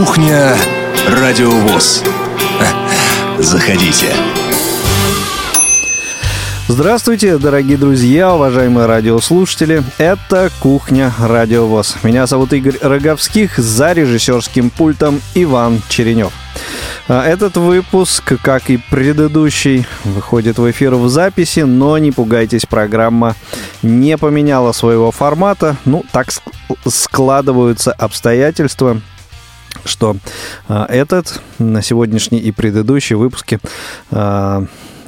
[0.00, 0.56] Кухня
[1.08, 2.02] Радиовоз.
[3.38, 4.06] Заходите.
[6.68, 9.82] Здравствуйте, дорогие друзья, уважаемые радиослушатели.
[9.98, 11.96] Это «Кухня Радиовоз».
[12.02, 16.32] Меня зовут Игорь Роговских, за режиссерским пультом Иван Черенев.
[17.06, 23.36] А Этот выпуск, как и предыдущий, выходит в эфир в записи, но не пугайтесь, программа
[23.82, 25.76] не поменяла своего формата.
[25.84, 26.28] Ну, так
[26.86, 28.98] складываются обстоятельства
[29.84, 30.16] что
[30.68, 33.58] а, этот на сегодняшний и предыдущий выпуски
[34.10, 34.64] а,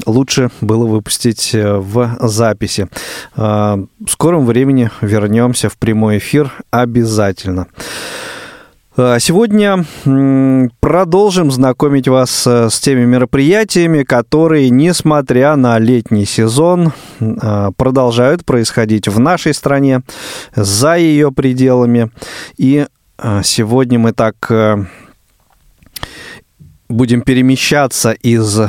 [0.06, 2.88] лучше было выпустить э, в записи.
[3.36, 7.66] А, в скором времени вернемся в прямой эфир обязательно.
[8.94, 9.86] Сегодня
[10.80, 19.18] продолжим знакомить вас э, с теми мероприятиями, которые, несмотря на летний сезон, продолжают происходить в
[19.18, 20.02] нашей стране,
[20.54, 22.10] за ее пределами.
[22.58, 22.86] И
[23.44, 24.84] сегодня мы так э,
[26.88, 28.60] будем перемещаться из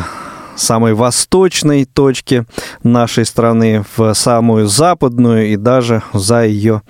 [0.55, 2.45] самой восточной точки
[2.83, 6.83] нашей страны в самую западную и даже за ее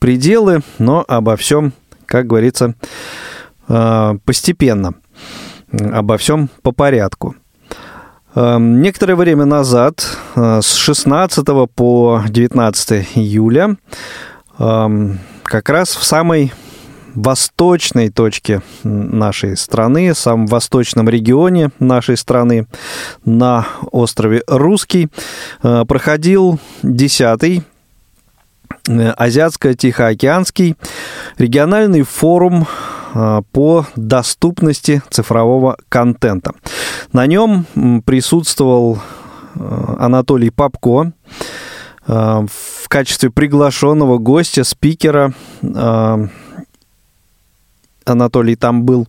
[0.00, 1.72] пределы, но обо всем,
[2.06, 2.74] как говорится,
[3.68, 4.94] э, постепенно,
[5.70, 7.36] обо всем по порядку.
[8.34, 13.76] Э, некоторое время назад, с 16 по 19 июля,
[14.56, 16.52] как раз в самой
[17.14, 22.66] восточной точке нашей страны, самом восточном регионе нашей страны,
[23.24, 25.08] на острове Русский,
[25.62, 27.62] э, проходил 10-й
[28.88, 30.76] э, Азиатско-Тихоокеанский
[31.38, 32.66] региональный форум
[33.14, 36.52] э, по доступности цифрового контента.
[37.12, 37.66] На нем
[38.04, 38.98] присутствовал
[39.54, 41.12] Анатолий Попко
[42.06, 45.32] в качестве приглашенного гостя, спикера
[48.04, 49.06] Анатолий там был.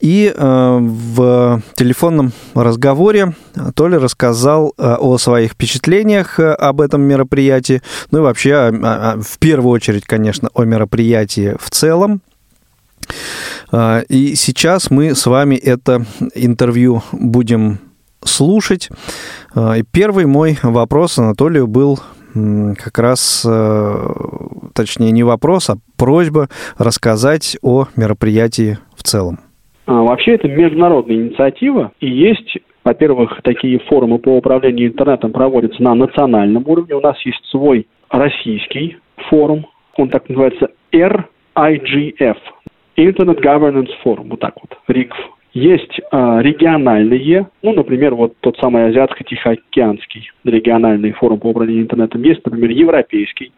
[0.00, 3.34] И э, в телефонном разговоре
[3.74, 9.38] Толя рассказал э, о своих впечатлениях э, об этом мероприятии, ну и вообще, э, в
[9.38, 12.20] первую очередь, конечно, о мероприятии в целом.
[13.70, 16.04] Э, и сейчас мы с вами это
[16.34, 17.78] интервью будем
[18.24, 18.88] слушать.
[19.54, 22.00] Э, первый мой вопрос Анатолию был
[22.34, 23.96] как раз, э,
[24.74, 26.48] точнее, не вопрос, а просьба
[26.78, 29.38] рассказать о мероприятии в целом.
[29.86, 35.94] А, вообще это международная инициатива, и есть во-первых, такие форумы по управлению интернетом проводятся на
[35.94, 36.96] национальном уровне.
[36.96, 38.96] У нас есть свой российский
[39.28, 39.66] форум,
[39.96, 42.36] он так называется RIGF,
[42.96, 45.16] Internet Governance Forum, вот так вот, РИГФ.
[45.54, 52.22] Есть э, региональные, ну, например, вот тот самый Азиатско-Тихоокеанский региональный форум по управлению интернетом.
[52.22, 53.52] Есть, например, европейский,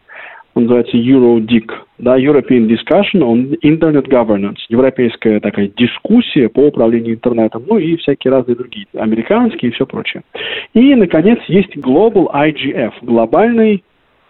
[0.55, 7.63] он называется EuroDIC, да, European Discussion on Internet Governance, европейская такая дискуссия по управлению интернетом,
[7.67, 10.23] ну и всякие разные другие, американские и все прочее.
[10.73, 13.83] И, наконец, есть Global IGF, глобальный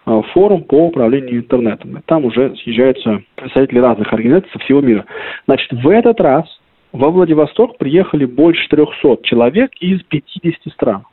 [0.06, 2.00] э, форум по управлению интернетом.
[2.06, 5.04] Там уже съезжаются представители разных организаций со всего мира.
[5.46, 6.44] Значит, в этот раз
[6.96, 11.04] во Владивосток приехали больше 300 человек из 50 стран.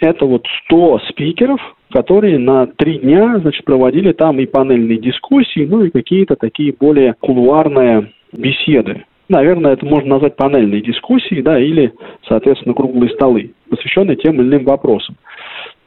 [0.00, 1.60] Это вот 100 спикеров,
[1.92, 7.14] которые на три дня значит, проводили там и панельные дискуссии, ну и какие-то такие более
[7.20, 9.04] кулуарные беседы.
[9.28, 11.92] Наверное, это можно назвать панельные дискуссии, да, или,
[12.26, 15.16] соответственно, круглые столы, посвященные тем или иным вопросам.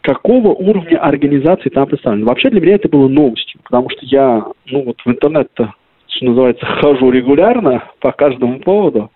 [0.01, 2.25] Какого уровня организации там представлены?
[2.25, 5.73] Вообще для меня это было новостью, потому что я, ну вот в интернет-то
[6.11, 9.11] что называется, хожу регулярно по каждому поводу,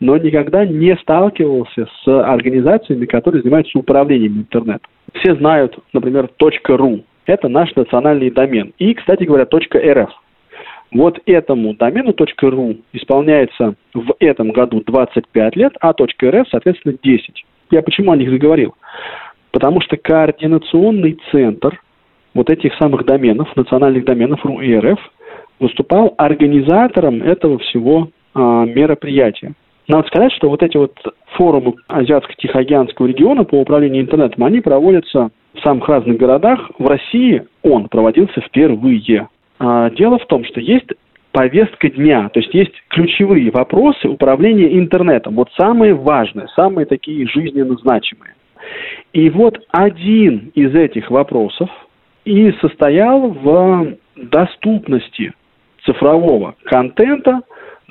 [0.00, 4.90] но никогда не сталкивался с организациями, которые занимаются управлением интернетом.
[5.14, 7.04] Все знают, например, .ru.
[7.26, 8.72] Это наш национальный домен.
[8.78, 10.08] И, кстати говоря, .rf.
[10.92, 17.44] Вот этому домену .ru исполняется в этом году 25 лет, а .rf, соответственно, 10.
[17.70, 18.74] Я почему о них заговорил?
[19.50, 21.80] Потому что координационный центр
[22.34, 24.98] вот этих самых доменов, национальных доменов РУ и РФ–
[25.60, 29.54] выступал организатором этого всего а, мероприятия.
[29.86, 30.96] Надо сказать, что вот эти вот
[31.36, 36.70] форумы Азиатско-Тихоокеанского региона по управлению интернетом, они проводятся в самых разных городах.
[36.78, 39.28] В России он проводился впервые.
[39.58, 40.88] А, дело в том, что есть
[41.32, 47.76] повестка дня, то есть есть ключевые вопросы управления интернетом, вот самые важные, самые такие жизненно
[47.76, 48.34] значимые.
[49.12, 51.68] И вот один из этих вопросов
[52.24, 55.32] и состоял в доступности
[55.84, 57.40] цифрового контента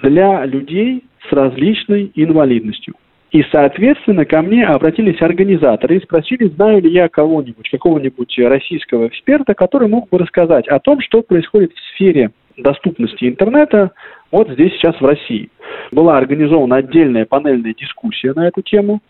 [0.01, 2.95] для людей с различной инвалидностью.
[3.31, 9.55] И, соответственно, ко мне обратились организаторы и спросили, знаю ли я кого-нибудь, какого-нибудь российского эксперта,
[9.55, 13.91] который мог бы рассказать о том, что происходит в сфере доступности интернета
[14.31, 15.49] вот здесь сейчас в России.
[15.91, 19.01] Была организована отдельная панельная дискуссия на эту тему.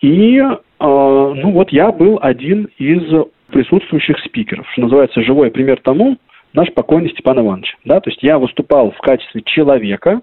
[0.00, 3.02] И, э, ну вот, я был один из
[3.52, 6.16] присутствующих спикеров, что называется, живой пример тому,
[6.52, 7.76] наш покойный Степан Иванович.
[7.84, 8.00] Да?
[8.00, 10.20] То есть я выступал в качестве человека,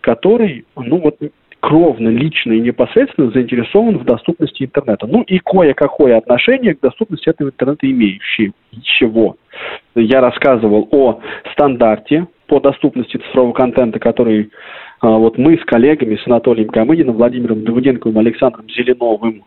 [0.00, 1.18] который, ну вот,
[1.62, 5.06] кровно, лично и непосредственно заинтересован в доступности интернета.
[5.06, 8.52] Ну и кое-какое отношение к доступности этого интернета имеющий.
[8.82, 9.36] Чего?
[9.94, 11.20] Я рассказывал о
[11.52, 14.50] стандарте по доступности цифрового контента, который
[15.00, 19.44] а, вот мы с коллегами, с Анатолием Камыниным, Владимиром Давыденковым, Александром Зеленовым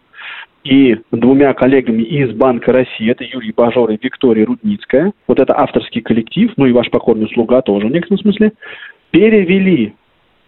[0.65, 6.01] и двумя коллегами из Банка России, это Юрий Бажор и Виктория Рудницкая, вот это авторский
[6.01, 8.51] коллектив, ну и ваш покорный слуга тоже в некотором смысле,
[9.11, 9.93] перевели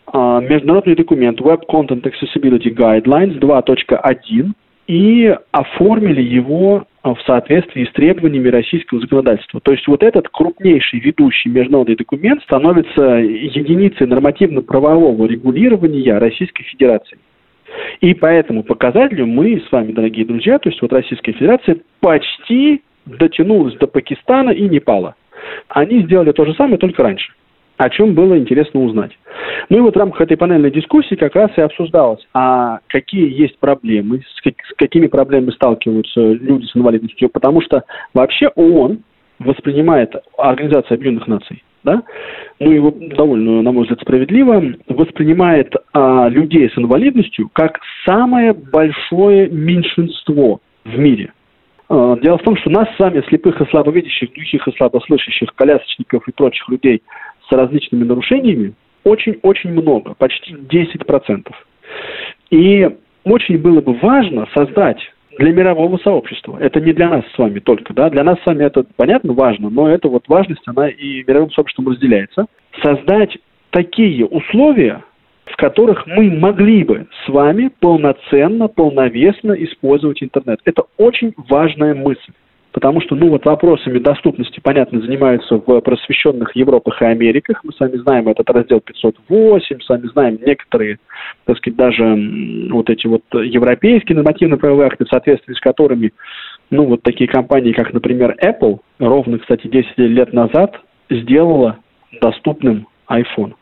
[0.08, 4.52] а, международный документ Web Content Accessibility Guidelines 2.1
[4.88, 9.62] и оформили его а, в соответствии с требованиями российского законодательства.
[9.62, 17.20] То есть вот этот крупнейший ведущий международный документ становится единицей нормативно-правового регулирования Российской Федерации.
[18.02, 22.82] И по этому показателю мы с вами, дорогие друзья, то есть вот Российская Федерация почти
[23.06, 25.16] дотянулась до Пакистана и Непала.
[25.70, 27.34] Они сделали то же самое, только раньше
[27.78, 29.12] о чем было интересно узнать.
[29.70, 33.58] Ну и вот в рамках этой панельной дискуссии как раз и обсуждалось, а какие есть
[33.60, 39.00] проблемы, с, как, с какими проблемами сталкиваются люди с инвалидностью, потому что вообще ООН
[39.40, 42.04] воспринимает Организация Объединенных Наций, да,
[42.60, 49.50] ну его довольно, на мой взгляд, справедливо, воспринимает а, людей с инвалидностью как самое большое
[49.50, 51.32] меньшинство в мире.
[51.88, 56.28] А, дело в том, что нас с вами, слепых и слабовидящих, глухих и слабослышащих, колясочников
[56.28, 57.02] и прочих людей
[57.50, 58.74] с различными нарушениями
[59.06, 61.50] очень-очень много, почти 10%.
[62.50, 62.90] И
[63.24, 65.00] очень было бы важно создать
[65.38, 66.58] для мирового сообщества.
[66.60, 69.70] Это не для нас с вами только, да, для нас с вами это, понятно, важно,
[69.70, 72.48] но это вот важность, она и мировым сообществом разделяется.
[72.84, 73.38] Создать
[73.72, 75.04] такие условия,
[75.46, 80.60] в которых мы могли бы с вами полноценно, полновесно использовать интернет.
[80.66, 82.34] Это очень важная мысль
[82.72, 87.64] потому что, ну, вот вопросами доступности, понятно, занимаются в просвещенных Европах и Америках.
[87.64, 91.00] Мы сами знаем этот раздел 508, сами знаем некоторые,
[91.46, 96.14] так сказать, даже вот эти вот европейские нормативно-правовые акты, в соответствии с которыми,
[96.70, 100.80] ну, вот такие компании, как, например, Apple, ровно, кстати, 10 лет назад
[101.10, 101.78] сделала
[102.22, 103.54] доступным iPhone.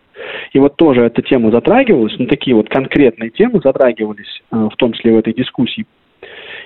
[0.54, 4.94] И вот тоже эта тема затрагивалась, ну, такие вот конкретные темы затрагивались, э, в том
[4.94, 5.86] числе в этой дискуссии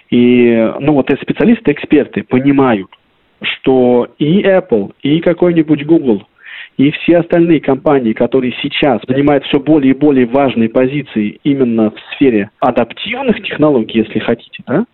[0.10, 2.90] и, ну, вот эти специалисты, эксперты понимают,
[3.42, 6.24] что и Apple, и какой-нибудь Google,
[6.78, 12.00] и все остальные компании, которые сейчас занимают все более и более важные позиции именно в
[12.14, 14.86] сфере адаптивных технологий, если хотите, да,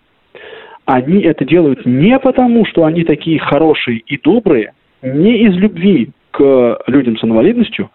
[0.86, 6.80] они это делают не потому, что они такие хорошие и добрые, не из любви к
[6.88, 7.90] людям с инвалидностью,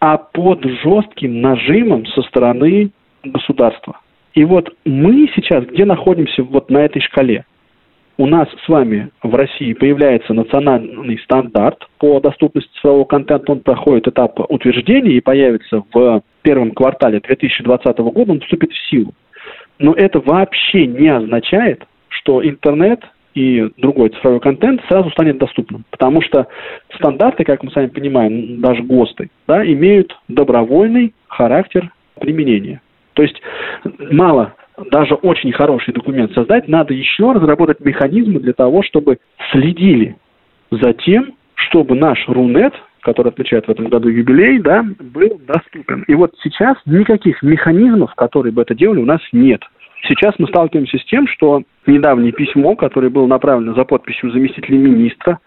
[0.00, 2.90] а под жестким нажимом со стороны
[3.24, 3.98] государства.
[4.34, 7.44] И вот мы сейчас где находимся вот на этой шкале?
[8.18, 13.52] У нас с вами в России появляется национальный стандарт по доступности цифрового контента.
[13.52, 19.14] Он проходит этап утверждения и появится в первом квартале 2020 года, он вступит в силу.
[19.78, 23.00] Но это вообще не означает, что интернет
[23.34, 25.84] и другой цифровой контент сразу станет доступным.
[25.90, 26.46] Потому что
[26.94, 31.90] стандарты, как мы сами понимаем, даже ГОСТы, да, имеют добровольный характер
[32.20, 32.81] применения.
[33.14, 33.40] То есть
[34.10, 34.54] мало
[34.90, 39.18] даже очень хороший документ создать, надо еще разработать механизмы для того, чтобы
[39.52, 40.16] следили
[40.70, 46.04] за тем, чтобы наш Рунет, который отмечает в этом году юбилей, да, был доступен.
[46.08, 49.62] И вот сейчас никаких механизмов, которые бы это делали, у нас нет.
[50.08, 55.38] Сейчас мы сталкиваемся с тем, что недавнее письмо, которое было направлено за подписью заместителя министра,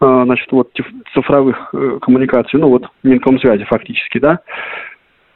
[0.00, 0.70] э, значит, вот
[1.14, 4.40] цифровых э, коммуникаций, ну вот Минкомсвязи фактически, да,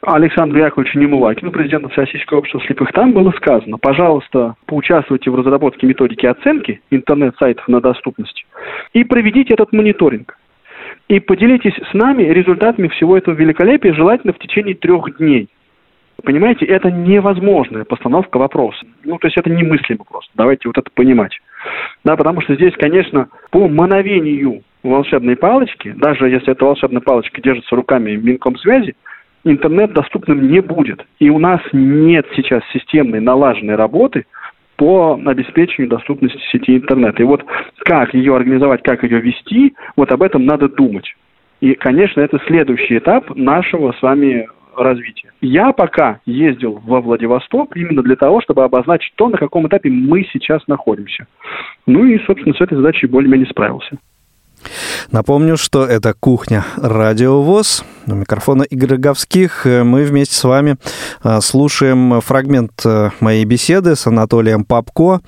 [0.01, 6.25] Александру Яковлевичу Немулакину, президенту Всероссийского общества слепых, там было сказано, пожалуйста, поучаствуйте в разработке методики
[6.25, 8.45] оценки интернет-сайтов на доступность
[8.93, 10.37] и проведите этот мониторинг.
[11.07, 15.49] И поделитесь с нами результатами всего этого великолепия, желательно в течение трех дней.
[16.23, 18.85] Понимаете, это невозможная постановка вопроса.
[19.03, 20.31] Ну, то есть это немыслимо просто.
[20.35, 21.39] Давайте вот это понимать.
[22.03, 27.75] Да, потому что здесь, конечно, по мановению волшебной палочки, даже если эта волшебная палочка держится
[27.75, 28.95] руками Минкомсвязи,
[29.51, 31.05] интернет доступным не будет.
[31.19, 34.25] И у нас нет сейчас системной налаженной работы
[34.75, 37.19] по обеспечению доступности сети интернет.
[37.19, 37.43] И вот
[37.79, 41.15] как ее организовать, как ее вести, вот об этом надо думать.
[41.59, 45.31] И, конечно, это следующий этап нашего с вами развития.
[45.41, 50.23] Я пока ездил во Владивосток именно для того, чтобы обозначить то, на каком этапе мы
[50.31, 51.25] сейчас находимся.
[51.87, 53.97] Ну и, собственно, с этой задачей более-менее справился.
[55.11, 57.83] Напомню, что это «Кухня Радио ВОЗ».
[58.07, 59.65] У микрофона Игорь Роговских.
[59.65, 60.77] Мы вместе с вами
[61.21, 65.19] а, слушаем фрагмент э, моей беседы с Анатолием Попко,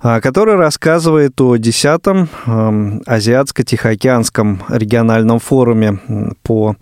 [0.00, 5.98] который рассказывает о 10-м эм, Азиатско-Тихоокеанском региональном форуме
[6.42, 6.76] по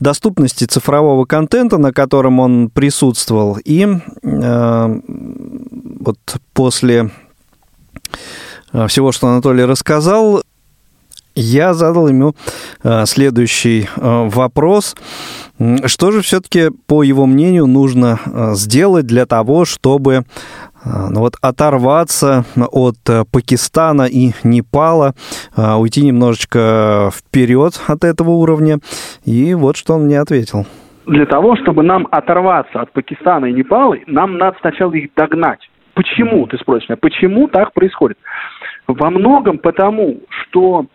[0.00, 3.58] доступности цифрового контента, на котором он присутствовал.
[3.64, 5.00] И э,
[6.00, 6.18] вот
[6.52, 7.10] после
[8.72, 10.42] э, всего, что Анатолий рассказал,
[11.40, 12.34] я задал ему
[12.82, 14.96] э, следующий э, вопрос.
[15.86, 20.24] Что же все-таки, по его мнению, нужно э, сделать для того, чтобы
[20.82, 22.96] ну вот, оторваться от
[23.30, 25.12] Пакистана и Непала,
[25.54, 28.78] уйти немножечко вперед от этого уровня?
[29.26, 30.64] И вот что он мне ответил.
[31.04, 35.60] Для того, чтобы нам оторваться от Пакистана и Непала, нам надо сначала их догнать.
[35.92, 38.16] Почему, ты спросишь меня, почему так происходит?
[38.86, 40.86] Во многом потому, что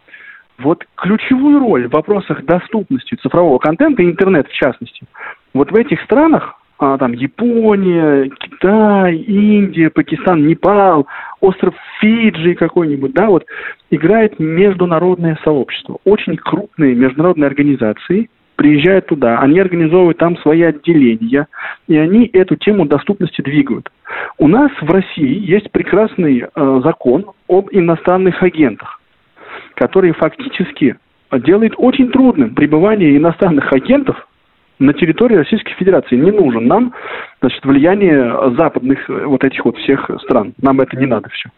[0.58, 5.06] вот ключевую роль в вопросах доступности цифрового контента, интернет в частности,
[5.54, 11.08] вот в этих странах, а, там Япония, Китай, Индия, Пакистан, Непал,
[11.40, 13.46] остров Фиджи какой-нибудь, да, вот
[13.92, 16.00] играет международное сообщество.
[16.04, 21.48] Очень крупные международные организации приезжают туда, они организовывают там свои отделения,
[21.88, 23.90] и они эту тему доступности двигают.
[24.38, 29.00] У нас в России есть прекрасный э, закон об иностранных агентах
[29.76, 30.96] который фактически
[31.32, 34.28] делает очень трудным пребывание иностранных агентов
[34.80, 36.16] на территории Российской Федерации.
[36.16, 36.94] Не нужен нам
[37.42, 40.54] значит, влияние западных э, вот этих вот всех стран.
[40.62, 41.50] Нам это не надо все.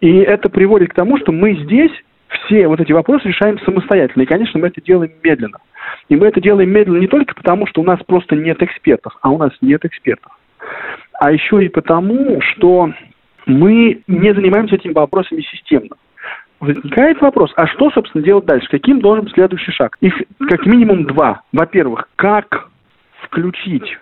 [0.00, 1.92] И это приводит к тому, что мы здесь
[2.28, 4.22] все вот эти вопросы решаем самостоятельно.
[4.22, 5.58] И, конечно, мы это делаем медленно.
[6.08, 9.30] И мы это делаем медленно не только потому, что у нас просто нет экспертов, а
[9.30, 10.32] у нас нет экспертов.
[11.20, 12.92] А еще и потому, что
[13.46, 15.96] мы не занимаемся этими вопросами системно
[16.64, 18.68] возникает вопрос, а что, собственно, делать дальше?
[18.70, 19.96] Каким должен быть следующий шаг?
[20.00, 20.14] Их
[20.48, 21.42] как минимум два.
[21.52, 22.68] Во-первых, как
[23.22, 23.98] включить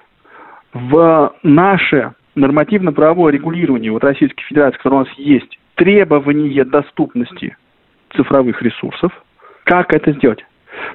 [0.73, 7.57] в наше нормативно-правовое регулирование вот Российской Федерации, которое у нас есть, требование доступности
[8.16, 9.12] цифровых ресурсов.
[9.64, 10.45] Как это сделать?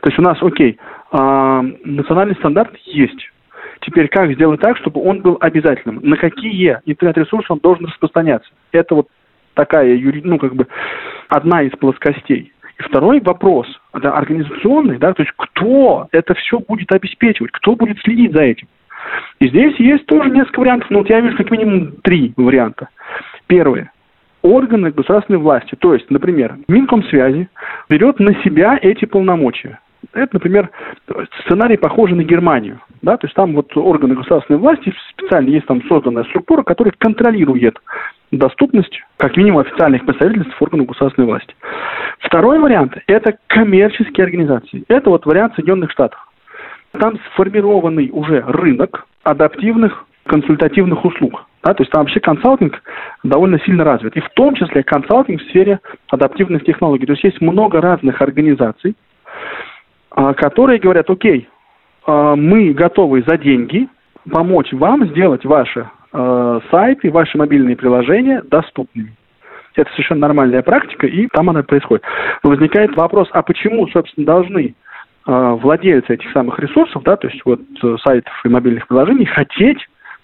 [0.02, 0.78] То есть у нас, окей,
[1.12, 3.32] э, национальный стандарт есть.
[3.82, 6.00] Теперь как сделать так, чтобы он был обязательным?
[6.02, 8.50] На какие интернет-ресурсы он должен распространяться?
[8.72, 9.08] Это вот
[9.58, 10.68] такая, ну, как бы,
[11.28, 12.54] одна из плоскостей.
[12.80, 17.98] И второй вопрос, это организационный, да, то есть кто это все будет обеспечивать, кто будет
[18.00, 18.68] следить за этим.
[19.40, 22.90] И здесь есть тоже несколько вариантов, но вот я вижу как минимум три варианта.
[23.48, 23.92] Первое.
[24.44, 27.50] Органы государственной власти, то есть, например, Минкомсвязи
[27.90, 29.80] берет на себя эти полномочия.
[30.18, 30.72] Это, например,
[31.44, 32.82] сценарий похожий на Германию.
[33.04, 33.18] Да?
[33.18, 37.78] То есть там вот органы государственной власти, специально есть там созданная структура, которая контролирует
[38.32, 41.54] доступность, как минимум, официальных представительств органов государственной власти.
[42.20, 44.84] Второй вариант– это коммерческие организации.
[44.88, 46.20] Это вот вариант Соединенных Штатов.
[46.94, 51.46] Там сформированный уже рынок адаптивных консультативных услуг.
[51.64, 52.82] Да, то есть там вообще консалтинг
[53.24, 54.18] довольно сильно развит.
[54.18, 57.06] И в том числе консалтинг в сфере адаптивных технологий.
[57.06, 58.96] То есть есть много разных организаций,
[60.10, 61.48] которые говорят, окей,
[62.08, 63.88] а, мы готовы за деньги
[64.32, 69.14] помочь вам сделать ваши а, сайты, ваши мобильные приложения доступными.
[69.76, 72.04] Это совершенно нормальная практика, и там она происходит.
[72.44, 74.74] Но возникает вопрос, а почему, собственно, должны
[75.30, 79.78] владельцы этих самых ресурсов, да, то есть вот э, сайтов и мобильных приложений, хотеть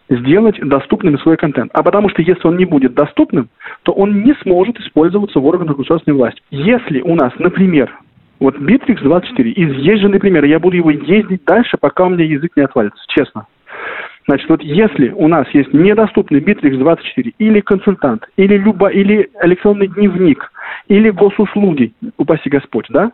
[0.09, 1.71] сделать доступным свой контент.
[1.73, 3.49] А потому что если он не будет доступным,
[3.83, 6.41] то он не сможет использоваться в органах государственной власти.
[6.51, 7.91] Если у нас, например,
[8.43, 10.43] вот Bittrex 24, изъезженный пример.
[10.43, 13.47] Я буду его ездить дальше, пока у меня язык не отвалится, честно.
[14.27, 19.87] Значит, вот если у нас есть недоступный Bittrex 24 или консультант, или, любо, или электронный
[19.87, 20.51] дневник,
[20.89, 23.13] или госуслуги, упаси Господь, да,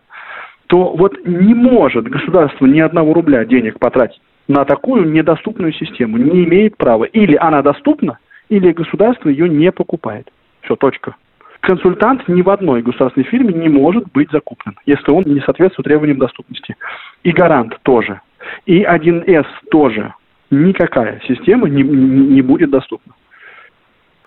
[0.65, 6.17] то вот не может государство ни одного рубля денег потратить на такую недоступную систему.
[6.17, 7.03] Не имеет права.
[7.03, 8.17] Или она доступна,
[8.50, 10.27] или государство ее не покупает.
[10.62, 11.15] Все, точка
[11.62, 16.18] консультант ни в одной государственной фирме не может быть закуплен, если он не соответствует требованиям
[16.18, 16.75] доступности.
[17.24, 18.22] И гарант тоже.
[18.66, 20.13] И 1С тоже.
[20.51, 23.13] Никакая система не, не будет доступна.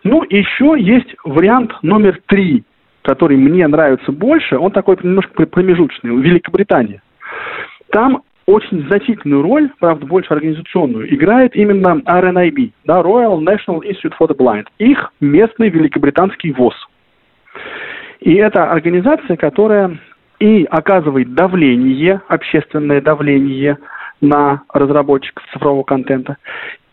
[0.05, 2.65] Ну, еще есть вариант номер три,
[3.03, 4.57] который мне нравится больше.
[4.57, 6.15] Он такой немножко промежуточный.
[6.21, 7.03] Великобритания.
[7.91, 14.29] Там очень значительную роль, правда, больше организационную, играет именно RNIB, да, Royal National Institute for
[14.29, 14.67] the Blind.
[14.79, 16.75] Их местный великобританский ВОЗ–
[18.21, 19.99] и это организация, которая
[20.39, 23.79] и оказывает давление, общественное давление
[24.21, 26.37] на разработчиков цифрового контента,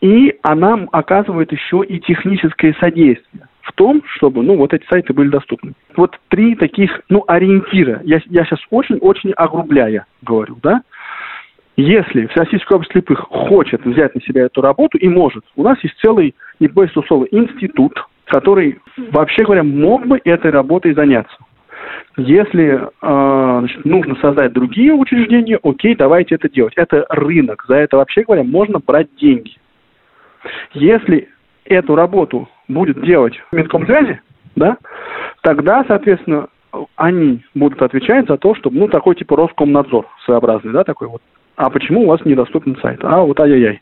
[0.02, 3.48] и она оказывает еще и техническое содействие.
[3.62, 5.74] в том, чтобы, ну, вот эти сайты были доступны.
[5.96, 8.02] Вот три таких, ну, ориентира.
[8.04, 10.82] Я, я сейчас очень-очень огрубляя говорю, да.
[11.78, 15.96] Если Всероссийское общество слепых хочет взять на себя эту работу и может, у нас есть
[16.02, 17.94] целый, не боюсь слова, институт,
[18.30, 18.80] который,
[19.12, 21.36] вообще говоря, мог бы этой работой заняться.
[22.18, 26.74] Если э, значит, нужно создать другие учреждения, окей, давайте это делать.
[26.76, 29.54] Это рынок, за это, вообще говоря, можно брать деньги.
[30.74, 31.30] Если
[31.66, 34.22] эту работу будет делать Минкомсвязи,
[34.56, 34.78] да,
[35.42, 36.48] тогда, соответственно,
[36.96, 41.22] они будут отвечать за то, чтобы, ну, такой типа Роскомнадзор своеобразный, да, такой вот.
[41.56, 43.00] А почему у вас недоступен сайт?
[43.04, 43.82] А, вот ай-яй-яй.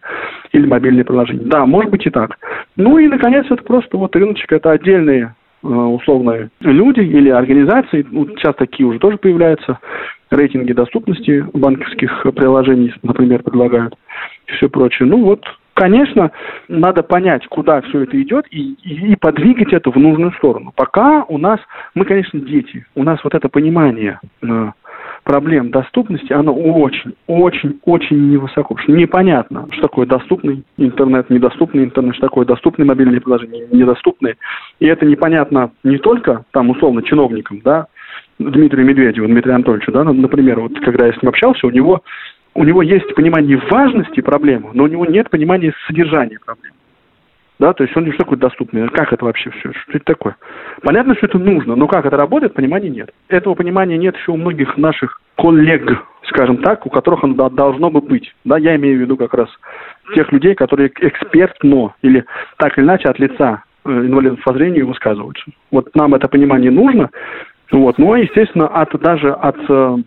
[0.52, 1.46] Или мобильное приложение.
[1.46, 2.38] Да, может быть и так.
[2.78, 8.28] Ну и, наконец, это просто вот рыночек, это отдельные э, условные люди или организации, ну,
[8.28, 9.80] сейчас такие уже тоже появляются,
[10.30, 13.96] рейтинги доступности банковских приложений, например, предлагают
[14.48, 15.08] и все прочее.
[15.08, 15.44] Ну вот
[15.78, 16.32] Конечно,
[16.68, 20.74] надо понять, куда все это идет, и, и, и подвигать это в нужную сторону.
[20.76, 21.60] Пока у нас,
[21.94, 24.72] мы, конечно, дети, у нас вот это понимание э,
[25.24, 28.76] проблем доступности, оно очень, очень, очень невысоко.
[28.80, 34.38] Что непонятно, что такое доступный интернет, недоступный интернет, что такое доступные мобильные приложения, недоступные.
[34.80, 37.86] И это непонятно не только там условно чиновникам, да,
[38.40, 42.02] Дмитрию Медведеву, Дмитрию Анатольевичу, да, например, вот когда я с ним общался, у него
[42.58, 46.76] у него есть понимание важности проблемы, но у него нет понимания содержания проблемы.
[47.60, 48.88] Да, то есть он не что такое доступный.
[48.90, 49.72] Как это вообще все?
[49.74, 50.36] Что это такое?
[50.82, 53.12] Понятно, что это нужно, но как это работает, понимания нет.
[53.30, 58.02] Этого понимания нет еще у многих наших коллег, скажем так, у которых оно должно бы
[58.02, 58.34] быть.
[58.44, 59.50] Да, я имею в виду как раз
[60.16, 62.26] тех людей, которые экспертно или
[62.58, 65.46] так или иначе от лица э, инвалидов по зрению высказываются.
[65.72, 67.12] Вот нам это понимание нужно,
[67.72, 69.98] вот, но, естественно, от, даже от э,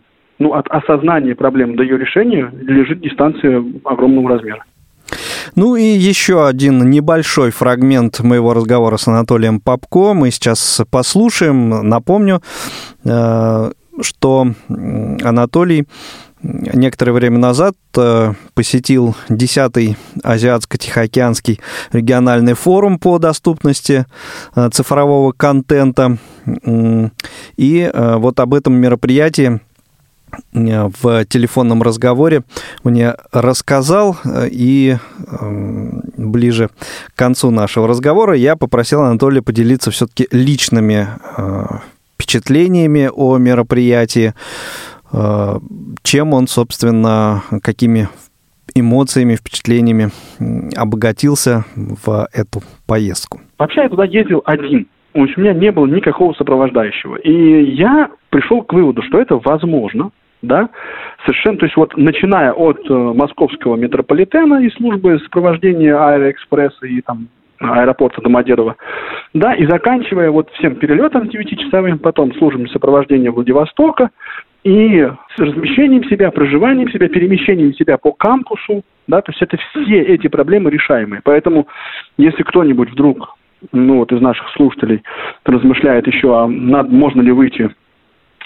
[0.40, 4.64] ну, от осознания проблемы до ее решения лежит дистанция огромного размера.
[5.54, 11.88] Ну и еще один небольшой фрагмент моего разговора с Анатолием Попко мы сейчас послушаем.
[11.88, 12.40] Напомню,
[13.04, 13.70] э,
[14.00, 15.87] что Анатолий
[16.42, 21.61] некоторое время назад э, посетил 10-й Азиатско-Тихоокеанский
[21.92, 24.07] региональный форум по доступности
[24.57, 26.16] э, цифрового контента.
[27.57, 29.61] И вот об этом мероприятии
[30.53, 32.43] в телефонном разговоре
[32.85, 34.97] мне рассказал, э, и
[35.40, 36.69] эм, ближе
[37.14, 41.64] к концу нашего разговора я попросил Анатолия поделиться все-таки личными э,
[42.14, 44.35] впечатлениями о мероприятии,
[46.03, 48.09] чем он, собственно, какими
[48.75, 50.11] эмоциями, впечатлениями
[50.77, 53.40] обогатился в эту поездку.
[53.59, 54.87] Вообще я туда ездил один.
[55.14, 57.16] У меня не было никакого сопровождающего.
[57.16, 60.11] И я пришел к выводу, что это возможно,
[60.42, 60.70] да,
[61.25, 67.29] совершенно, то есть вот начиная от э, московского метрополитена и службы сопровождения Аэроэкспресса и там
[67.61, 68.77] аэропорта Домодедово,
[69.35, 74.11] да, и заканчивая вот всем перелетом 9-часовым, потом службами сопровождения Владивостока
[74.64, 80.01] и с размещением себя, проживанием себя, перемещением себя по кампусу, да, то есть это все
[80.01, 81.20] эти проблемы решаемые.
[81.23, 81.66] Поэтому,
[82.16, 83.37] если кто-нибудь вдруг,
[83.73, 85.03] ну вот из наших слушателей
[85.44, 87.70] размышляет еще, а над, можно ли выйти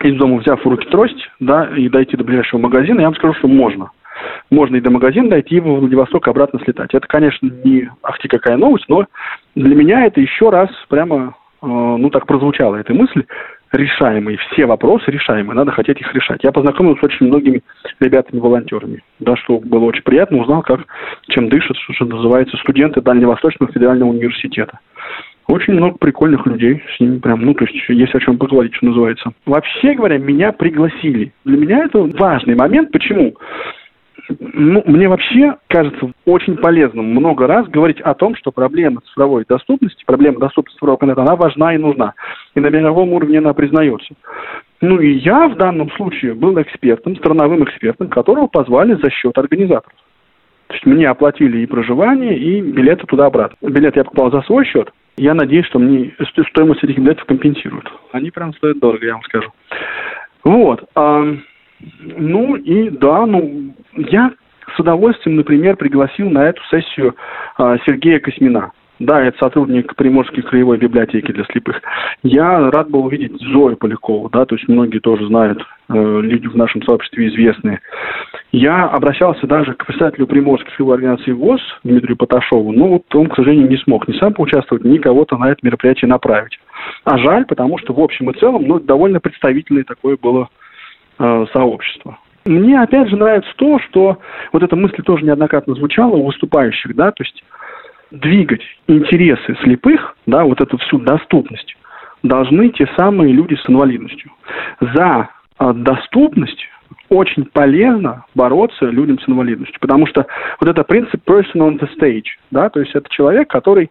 [0.02, 3.34] из дома, взяв в руки трость, да, и дойти до ближайшего магазина, я вам скажу,
[3.34, 3.90] что можно.
[4.50, 6.94] Можно и до магазина дойти, и в Владивосток обратно слетать.
[6.94, 9.06] Это, конечно, не ахти какая новость, но
[9.54, 13.24] для меня это еще раз прямо, э, ну, так прозвучала эта мысль,
[13.74, 16.40] решаемые, все вопросы решаемые, надо хотеть их решать.
[16.42, 17.62] Я познакомился с очень многими
[18.00, 20.80] ребятами-волонтерами, да, что было очень приятно, узнал, как,
[21.28, 24.78] чем дышат, что называется, студенты Дальневосточного федерального университета.
[25.46, 28.86] Очень много прикольных людей с ними прям, ну, то есть есть о чем поговорить, что
[28.86, 29.32] называется.
[29.44, 31.32] Вообще говоря, меня пригласили.
[31.44, 32.90] Для меня это важный момент.
[32.92, 33.34] Почему?
[34.38, 40.04] Ну, мне вообще кажется очень полезным много раз говорить о том, что проблема цифровой доступности,
[40.06, 42.14] проблема доступности цифрового контента, она важна и нужна.
[42.54, 44.14] И на мировом уровне она признается.
[44.80, 49.96] Ну и я в данном случае был экспертом, страновым экспертом, которого позвали за счет организаторов.
[50.68, 53.68] То есть мне оплатили и проживание, и билеты туда-обратно.
[53.68, 56.12] Билет я покупал за свой счет, я надеюсь, что мне
[56.50, 57.92] стоимость этих билетов компенсируют.
[58.12, 59.52] Они прям стоят дорого, я вам скажу.
[60.42, 60.88] Вот.
[62.00, 64.32] Ну и да, ну я
[64.74, 67.14] с удовольствием, например, пригласил на эту сессию
[67.56, 68.72] а, Сергея Космина.
[69.00, 71.80] Да, это сотрудник Приморской краевой библиотеки для слепых.
[72.22, 76.54] Я рад был увидеть Зою Полякову, да, то есть многие тоже знают, э, люди в
[76.54, 77.80] нашем сообществе известные.
[78.52, 83.34] Я обращался даже к представителю Приморской краевой организации ВОЗ Дмитрию Поташову, но вот он, к
[83.34, 86.60] сожалению, не смог ни сам поучаствовать, ни кого-то на это мероприятие направить.
[87.02, 90.48] А жаль, потому что в общем и целом, ну, довольно представительное такое было
[91.18, 92.18] э, сообщество.
[92.44, 94.18] Мне опять же нравится то, что
[94.52, 97.42] вот эта мысль тоже неоднократно звучала у выступающих, да, то есть
[98.10, 101.74] двигать интересы слепых, да, вот эту всю доступность,
[102.22, 104.30] должны те самые люди с инвалидностью.
[104.80, 106.68] За а, доступность
[107.08, 110.26] очень полезно бороться людям с инвалидностью, потому что
[110.60, 113.90] вот это принцип person on the stage, да, то есть это человек, который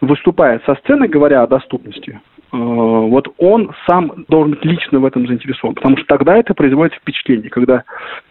[0.00, 2.20] выступает со сцены, говоря о доступности,
[2.54, 7.50] вот он сам должен быть лично в этом заинтересован, потому что тогда это производит впечатление,
[7.50, 7.82] когда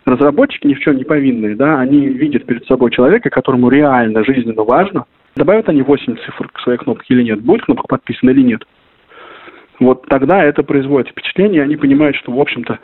[0.06, 4.64] разработчики ни в чем не повинные, да, они видят перед собой человека, которому реально жизненно
[4.64, 5.06] важно,
[5.36, 8.64] добавят они 8 цифр к своей кнопке или нет, будет кнопка подписана или нет.
[9.80, 12.80] Вот тогда это производит впечатление, и они понимают, что, в общем-то,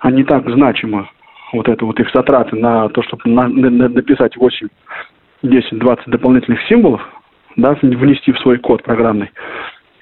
[0.00, 1.08] они так значимы,
[1.54, 4.68] вот это вот их затраты на то, чтобы на, на, написать 8,
[5.44, 7.00] 10, 20 дополнительных символов,
[7.56, 9.30] да, внести в свой код программный,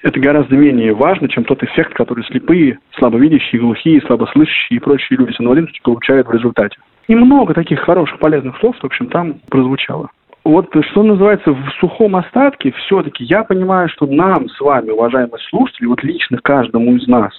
[0.03, 5.31] это гораздо менее важно, чем тот эффект, который слепые, слабовидящие, глухие, слабослышащие и прочие люди
[5.31, 6.77] с инвалидностью получают в результате.
[7.07, 10.09] И много таких хороших, полезных слов, в общем, там прозвучало.
[10.43, 15.85] Вот что называется в сухом остатке, все-таки я понимаю, что нам с вами, уважаемые слушатели,
[15.85, 17.31] вот лично каждому из нас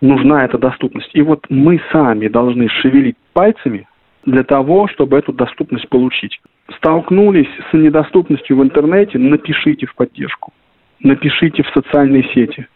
[0.00, 1.10] нужна эта доступность.
[1.14, 3.86] И вот мы сами должны шевелить пальцами
[4.26, 6.40] для того, чтобы эту доступность получить.
[6.76, 10.52] Столкнулись с недоступностью в интернете, напишите в поддержку.
[11.00, 12.66] Напишите в социальные сети,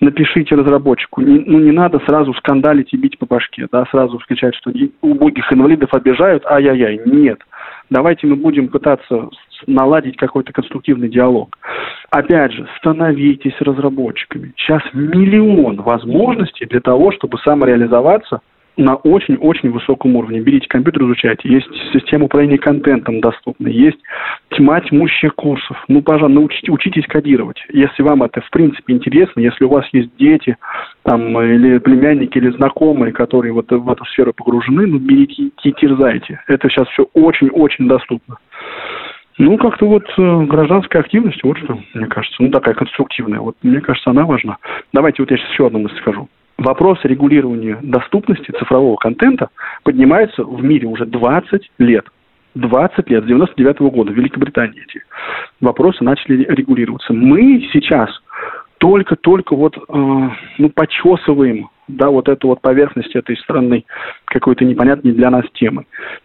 [0.00, 1.22] напишите разработчику.
[1.22, 5.50] Не, ну, не надо сразу скандалить и бить по башке, да, сразу кричать, что убогих
[5.52, 7.00] инвалидов обижают, ай-яй-яй.
[7.06, 7.40] Нет.
[7.88, 9.30] Давайте мы будем пытаться
[9.66, 11.56] наладить какой-то конструктивный диалог.
[12.10, 14.52] Опять же, становитесь разработчиками.
[14.56, 18.40] Сейчас миллион возможностей для того, чтобы самореализоваться
[18.76, 20.40] на очень-очень высоком уровне.
[20.40, 21.48] Берите компьютер, изучайте.
[21.48, 23.98] Есть система управления контентом доступна, есть
[24.50, 25.76] тьма тьмущих курсов.
[25.88, 27.58] Ну, пожалуйста, научите, учитесь кодировать.
[27.72, 30.56] Если вам это, в принципе, интересно, если у вас есть дети,
[31.02, 36.42] там, или племянники, или знакомые, которые вот в эту сферу погружены, ну, берите и терзайте.
[36.46, 38.36] Это сейчас все очень-очень доступно.
[39.38, 43.40] Ну, как-то вот э, гражданская активность, вот что, мне кажется, ну, такая конструктивная.
[43.40, 44.58] Вот, мне кажется, она важна.
[44.92, 46.28] Давайте вот я сейчас еще одну мысль скажу
[46.60, 49.48] вопрос регулирования доступности цифрового контента
[49.82, 52.06] поднимается в мире уже 20 лет.
[52.54, 55.02] 20 лет, с 99 -го года в Великобритании эти
[55.60, 57.12] вопросы начали регулироваться.
[57.12, 58.10] Мы сейчас
[58.78, 59.80] только-только вот, э,
[60.58, 63.86] ну, почесываем, да, вот эту вот поверхность этой странной
[64.26, 65.84] какой-то непонятной для нас темы.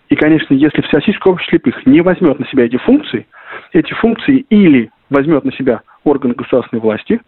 [0.10, 3.28] И, конечно, если Всероссийское общество слепых не возьмет на себя эти функции,
[3.74, 7.20] эти функции или возьмет на себя органы государственной власти,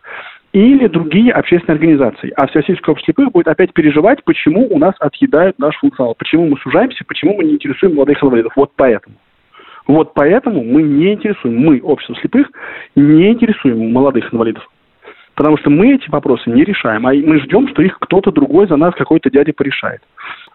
[0.54, 2.32] или другие общественные организации.
[2.36, 6.58] А Всероссийское общество слепых будет опять переживать, почему у нас отъедают наш функционал, почему мы
[6.58, 8.54] сужаемся, почему мы не интересуем молодых инвалидов.
[8.56, 9.16] Вот поэтому.
[9.88, 12.50] Вот поэтому мы не интересуем, мы, общество слепых,
[12.96, 14.68] не интересуем молодых инвалидов.
[15.36, 18.76] Потому что мы эти вопросы не решаем, а мы ждем, что их кто-то другой за
[18.76, 20.02] нас, какой-то дядя порешает.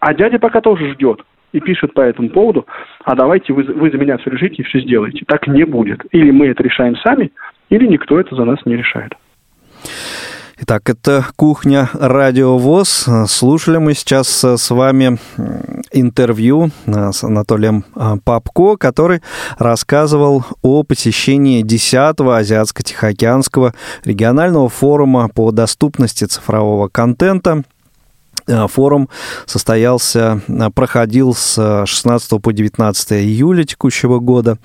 [0.01, 2.67] А дядя пока тоже ждет и пишет по этому поводу,
[3.05, 5.25] а давайте вы, вы за меня все решите и все сделаете.
[5.27, 6.05] Так не будет.
[6.11, 7.31] Или мы это решаем сами,
[7.71, 9.13] или никто это за нас не решает.
[10.65, 13.09] Итак, это «Кухня Радио ВОЗ».
[13.27, 15.19] Слушали мы сейчас с вами
[15.91, 19.23] интервью с Анатолием а, Папко, который
[19.59, 27.65] рассказывал о посещении 10-го Азиатско-Тихоокеанского регионального форума по доступности цифрового контента.
[28.47, 29.09] Форум
[29.47, 30.43] состоялся,
[30.77, 34.59] проходил с 16 по 19 июля текущего года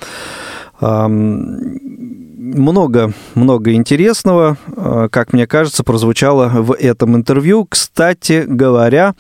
[2.56, 7.66] много, много интересного, э, как мне кажется, прозвучало в этом интервью.
[7.70, 9.16] Кстати говоря,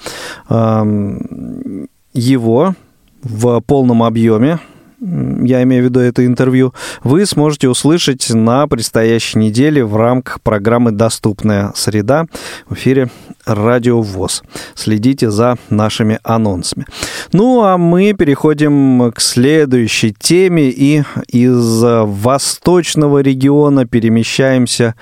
[2.13, 2.75] его
[3.23, 4.59] в полном объеме
[4.99, 10.91] я имею в виду это интервью, вы сможете услышать на предстоящей неделе в рамках программы
[10.91, 12.25] «Доступная среда»
[12.67, 13.09] в эфире
[13.45, 14.43] «Радио ВОЗ».
[14.73, 16.85] Следите за нашими анонсами.
[17.31, 24.95] Ну, а мы переходим к следующей теме и из восточного региона перемещаемся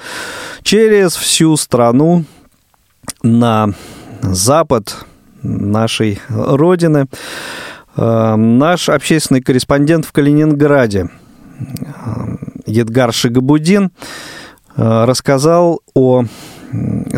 [0.63, 2.25] через всю страну
[3.23, 3.73] на
[4.21, 5.05] запад
[5.41, 7.07] нашей Родины.
[7.97, 11.09] Эм, наш общественный корреспондент в Калининграде
[11.59, 13.91] эм, Едгар Шигабудин
[14.75, 16.25] э, рассказал о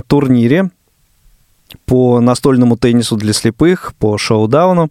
[0.08, 0.70] турнире
[1.86, 4.90] по настольному теннису для слепых, по шоу-дауну,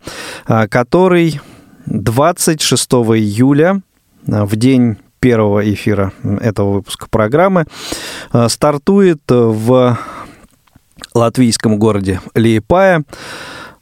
[0.49, 1.41] э, который
[1.87, 3.81] 26 июля,
[4.27, 7.65] э, в день первого эфира этого выпуска программы,
[8.49, 9.99] стартует в
[11.15, 13.05] латвийском городе Лиепая.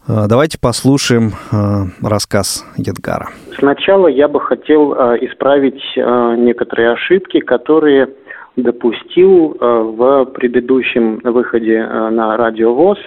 [0.07, 3.29] А, давайте послушаем а, рассказ Едгара.
[3.59, 8.11] Сначала я бы хотел а, исправить некоторые ошибки, которые
[8.57, 12.99] допустил в предыдущем выходе на радио ВОЗ,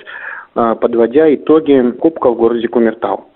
[0.53, 3.29] подводя итоги Кубка в городе Кумертау.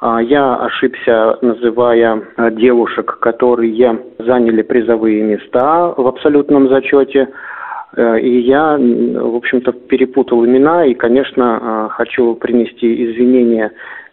[0.00, 7.28] Я ошибся, называя девушек, которые заняли призовые места в абсолютном зачете.
[7.96, 13.72] И я, в общем-то, перепутал имена и, конечно, хочу принести извинения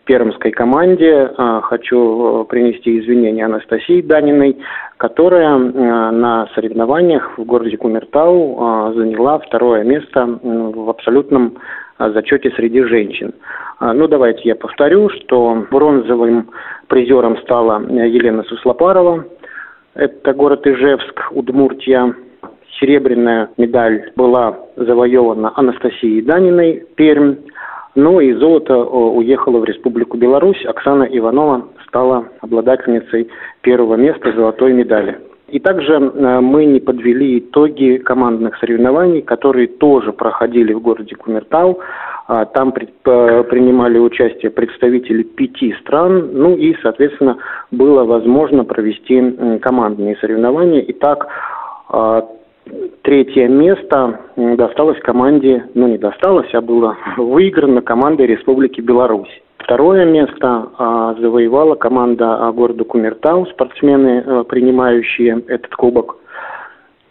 [0.10, 1.30] пермской команде.
[1.38, 4.58] А, хочу э, принести извинения Анастасии Даниной,
[4.98, 11.58] которая э, на соревнованиях в городе Кумертау заняла второе место в абсолютном
[12.00, 13.34] зачете среди женщин.
[13.82, 16.50] Ну, давайте я повторю, что бронзовым
[16.88, 19.26] призером стала Елена Суслопарова.
[19.96, 22.16] Это город Ижевск, Удмуртия.
[22.80, 27.36] Серебряная медаль была завоевана Анастасией Даниной, Пермь.
[27.96, 30.64] Ну и золото э, уехало в Республику Беларусь.
[30.66, 33.30] Оксана Иванова стала обладательницей
[33.62, 35.18] первого места золотой медали.
[35.50, 41.80] И также э, мы не подвели итоги командных соревнований, которые тоже проходили в городе Кумертау.
[42.28, 47.40] А, там принимали участие представители пяти стран, ну и, соответственно,
[47.72, 50.86] было возможно провести командные соревнования.
[50.90, 51.28] Итак,
[51.90, 52.24] а,
[53.02, 59.30] Третье место досталось команде, ну не досталось, а было выиграно командой Республики Беларусь.
[59.58, 66.18] Второе место а, завоевала команда а, города Кумертау, спортсмены, а, принимающие этот кубок.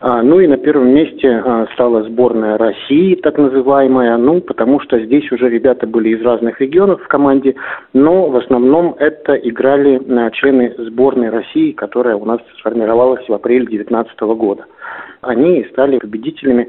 [0.01, 4.99] А, ну и на первом месте а, стала сборная России, так называемая, ну, потому что
[5.01, 7.57] здесь уже ребята были из разных регионов в команде,
[7.93, 13.67] но в основном это играли а, члены сборной России, которая у нас сформировалась в апреле
[13.67, 14.67] 2019 года.
[15.21, 16.69] Они стали победителями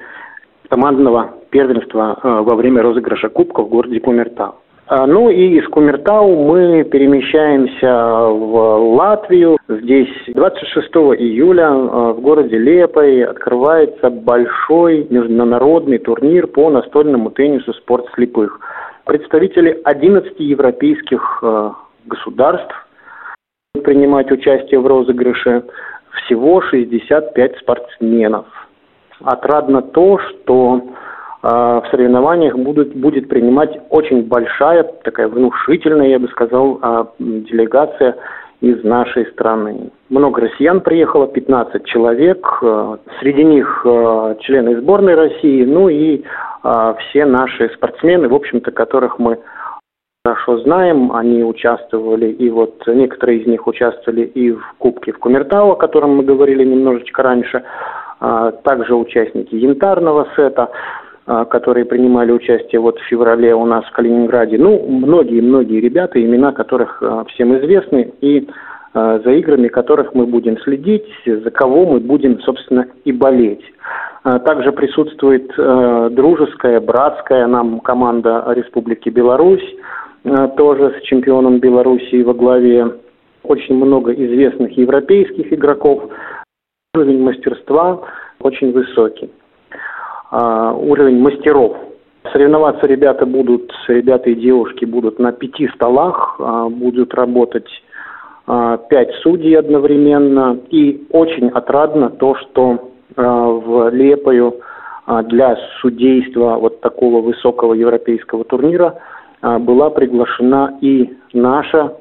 [0.67, 4.55] командного первенства во время розыгрыша кубка в городе Кумертау.
[4.91, 9.59] А, ну и из Кумертау мы перемещаемся в Латвию.
[9.67, 18.07] Здесь 26 июля а, в городе Лепой открывается большой международный турнир по настольному теннису «Спорт
[18.15, 18.59] слепых».
[19.05, 21.75] Представители 11 европейских а,
[22.07, 22.73] государств
[23.83, 25.65] принимать участие в розыгрыше.
[26.25, 28.47] Всего 65 спортсменов.
[29.23, 30.81] Отрадно то, что
[31.41, 38.17] в соревнованиях будут, будет принимать очень большая, такая внушительная, я бы сказал, а, делегация
[38.59, 39.89] из нашей страны.
[40.09, 43.85] Много россиян приехало, 15 человек, а, среди них
[44.41, 46.23] члены сборной России, ну и
[46.61, 49.39] все наши спортсмены, в общем-то, которых мы
[50.25, 55.71] хорошо знаем, они участвовали, и вот некоторые из них участвовали и в Кубке в Кумертау,
[55.71, 57.63] о котором мы говорили немножечко раньше,
[58.19, 60.69] также участники янтарного сета.
[61.31, 64.57] А, которые принимали участие вот в феврале у нас в Калининграде.
[64.57, 68.49] Ну, многие-многие ребята, имена которых а, всем известны, и
[68.95, 73.61] а, за играми которых мы будем следить, за кого мы будем, собственно, и болеть.
[74.23, 75.49] Также присутствует
[76.13, 79.63] дружеская, братская нам команда Республики Беларусь,
[80.57, 82.91] тоже с чемпионом Белоруссии во главе.
[83.43, 86.09] Очень много известных европейских игроков.
[86.93, 88.01] Уровень мастерства
[88.41, 89.29] очень высокий.
[90.31, 91.75] А, уровень мастеров.
[92.31, 97.67] Соревноваться ребята будут, ребята и девушки будут на пяти столах, а, будут работать
[98.45, 100.59] а, пять судей одновременно.
[100.69, 104.61] И очень отрадно то, что в Лепою
[105.23, 108.99] для судейства вот такого высокого европейского турнира
[109.41, 111.95] была приглашена и наша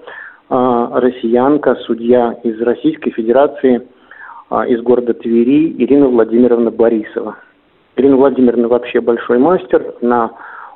[0.49, 3.89] россиянка, судья из Российской Федерации,
[4.69, 7.37] из города Твери Ирина Владимировна Борисова.
[7.99, 10.31] Ирина Владимировна вообще большой мастер, она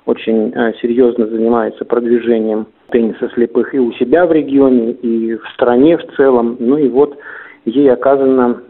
[0.07, 5.97] очень э, серьезно занимается продвижением тенниса слепых и у себя в регионе, и в стране
[5.97, 6.57] в целом.
[6.59, 7.17] Ну и вот
[7.65, 8.61] ей оказано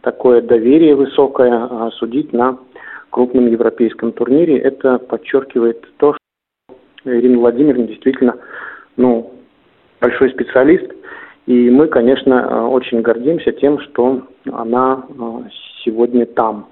[0.00, 2.58] такое доверие высокое а судить на
[3.10, 4.58] крупном европейском турнире.
[4.58, 8.34] Это подчеркивает то, что Ирина Владимировна действительно
[8.96, 9.34] ну,
[10.00, 10.92] большой специалист.
[11.46, 15.48] И мы, конечно, э, очень гордимся тем, что она э,
[15.84, 16.66] сегодня там.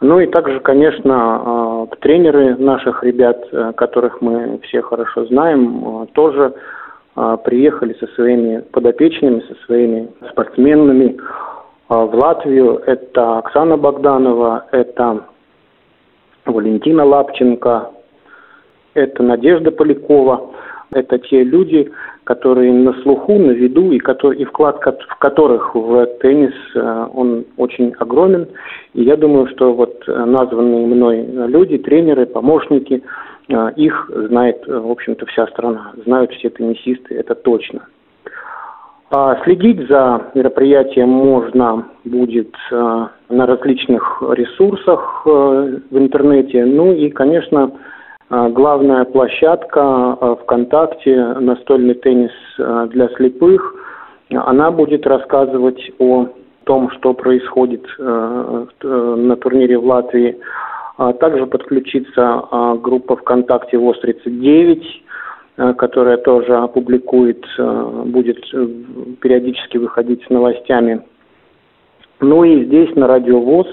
[0.00, 6.06] Ну и также, конечно, а, тренеры наших ребят, э, которых мы все хорошо знаем, а,
[6.12, 6.54] тоже
[7.16, 11.16] а, приехали со своими подопечными, со своими спортсменами
[11.88, 12.82] в Латвию.
[12.86, 15.24] Это Оксана Богданова, это
[16.44, 17.90] Валентина Лапченко,
[18.94, 20.50] это Надежда Полякова.
[20.92, 21.90] Это те люди,
[22.24, 27.44] которые на слуху, на виду, и, который, и вклад в которых в теннис э, он
[27.58, 28.48] очень огромен.
[28.94, 33.02] И я думаю, что вот э, названные мной люди, тренеры, помощники,
[33.48, 35.92] э, их знает, в общем-то, вся страна.
[36.04, 37.86] Знают все теннисисты, это точно.
[39.10, 46.64] А следить за мероприятием можно будет на различных ресурсах в интернете.
[46.64, 47.70] Ну и, конечно,
[48.30, 52.32] главная площадка ВКонтакте «Настольный теннис
[52.90, 53.74] для слепых».
[54.30, 56.28] Она будет рассказывать о
[56.64, 60.38] том, что происходит на турнире в Латвии.
[61.20, 67.44] Также подключится группа ВКонтакте ВОЗ-39, которая тоже опубликует,
[68.06, 68.66] будет э,
[69.20, 71.02] периодически выходить с новостями.
[72.20, 73.68] Ну и здесь на Радио ВОЗ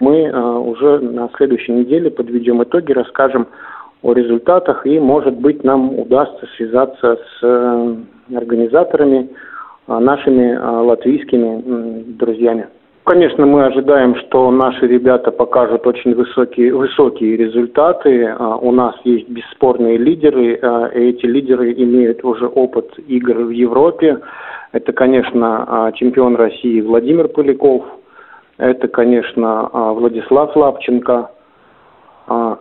[0.00, 3.46] мы уже на следующей неделе подведем итоги, расскажем
[4.02, 7.96] о результатах, и, может быть, нам удастся связаться с э,
[8.34, 9.30] организаторами,
[9.88, 12.68] а, нашими а, латвийскими друзьями.
[13.04, 18.26] Конечно, мы ожидаем, что наши ребята покажут очень высокие, высокие результаты.
[18.26, 24.20] А, у нас есть бесспорные лидеры, и эти лидеры имеют уже опыт игр в Европе.
[24.70, 27.84] Это, конечно, чемпион России Владимир Поляков,
[28.56, 31.30] это, конечно, Владислав Лапченко,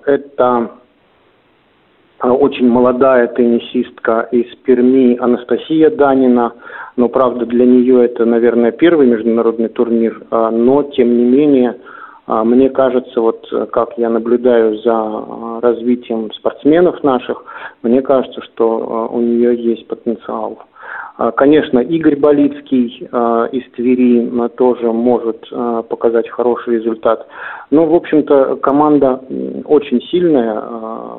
[0.06, 0.72] это
[2.30, 6.54] очень молодая теннисистка из Перми Анастасия Данина.
[6.96, 10.22] Но, правда, для нее это, наверное, первый международный турнир.
[10.30, 11.78] А, но, тем не менее,
[12.28, 17.44] а, мне кажется, вот как я наблюдаю за развитием спортсменов наших,
[17.82, 20.60] мне кажется, что у нее есть потенциал.
[21.22, 24.28] А, конечно, Игорь Болицкий а, из Твери
[24.58, 27.28] тоже может а, показать хороший результат.
[27.70, 29.22] Но, в общем-то, команда
[29.66, 30.62] очень сильная,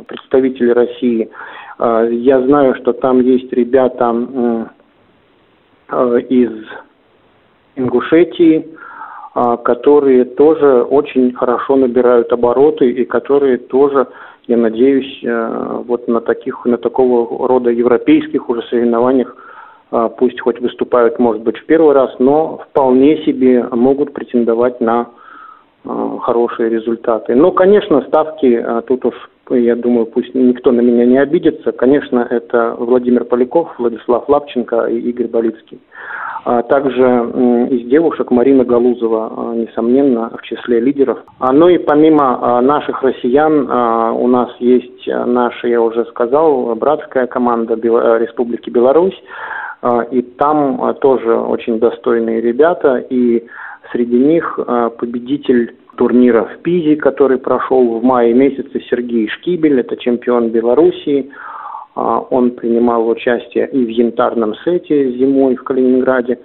[0.07, 1.31] представители России.
[1.79, 4.69] Я знаю, что там есть ребята
[6.29, 6.51] из
[7.77, 8.69] Ингушетии,
[9.65, 14.07] которые тоже очень хорошо набирают обороты и которые тоже,
[14.47, 15.25] я надеюсь,
[15.87, 19.52] вот на таких, на такого рода европейских уже соревнованиях а,
[20.17, 25.09] пусть хоть выступают, может быть, в первый раз, но вполне себе могут претендовать на
[25.85, 27.35] а, хорошие результаты.
[27.35, 29.15] Но, конечно, ставки а, тут уж,
[29.51, 31.73] я думаю, пусть никто на меня не обидится.
[31.73, 35.81] Конечно, это Владимир Поляков, Владислав Лапченко и Игорь Болицкий.
[36.45, 37.05] А также
[37.71, 41.19] из девушек Марина Галузова, несомненно, в числе лидеров.
[41.39, 48.71] Ну и помимо наших россиян, у нас есть наша, я уже сказал, братская команда Республики
[48.71, 49.15] Беларусь.
[49.83, 53.45] А, и там а, тоже очень достойные ребята, и
[53.91, 59.97] среди них а, победитель турнира в Пизе, который прошел в мае месяце, Сергей Шкибель, это
[59.97, 61.31] чемпион Белоруссии.
[61.95, 66.39] Он принимал участие и в янтарном сете зимой в Калининграде.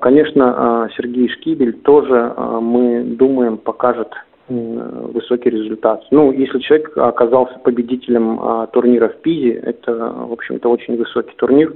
[0.00, 4.08] Конечно, Сергей Шкибель тоже, мы думаем, покажет
[4.48, 6.02] высокий результат.
[6.10, 8.40] Ну, если человек оказался победителем
[8.72, 11.74] турнира в Пизе, это, в общем-то, очень высокий турнир.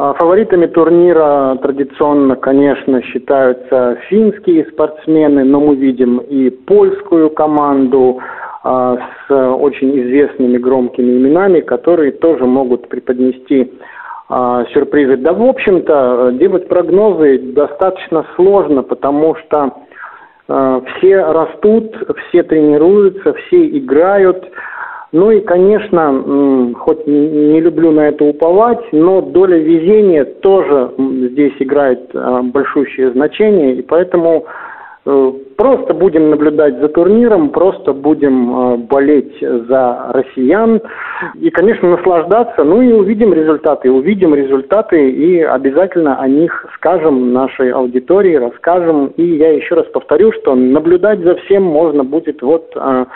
[0.00, 8.20] А фаворитами турнира традиционно, конечно, считаются финские спортсмены, но мы видим и польскую команду
[8.62, 13.72] а, с очень известными громкими именами, которые тоже могут преподнести
[14.28, 15.16] а, сюрпризы.
[15.16, 19.78] Да, в общем-то, делать прогнозы достаточно сложно, потому что
[20.46, 21.94] все растут,
[22.28, 24.48] все тренируются, все играют.
[25.10, 32.10] Ну и, конечно, хоть не люблю на это уповать, но доля везения тоже здесь играет
[32.14, 34.44] а, большущее значение, и поэтому
[35.06, 40.82] э, просто будем наблюдать за турниром, просто будем а, болеть за россиян.
[41.40, 47.70] И, конечно, наслаждаться, ну и увидим результаты, увидим результаты и обязательно о них скажем нашей
[47.70, 49.06] аудитории, расскажем.
[49.16, 53.06] И я еще раз повторю, что наблюдать за всем можно будет вот а,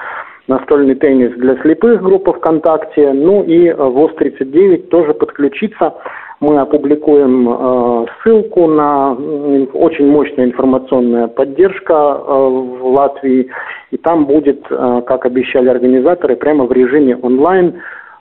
[0.48, 5.94] настольный теннис для слепых группа ВКонтакте, ну и э, ВОЗ-39 тоже подключиться.
[6.40, 13.48] Мы опубликуем э, ссылку на очень мощная информационная поддержка э, в Латвии,
[13.92, 17.74] и там будет, э, как обещали организаторы, прямо в режиме онлайн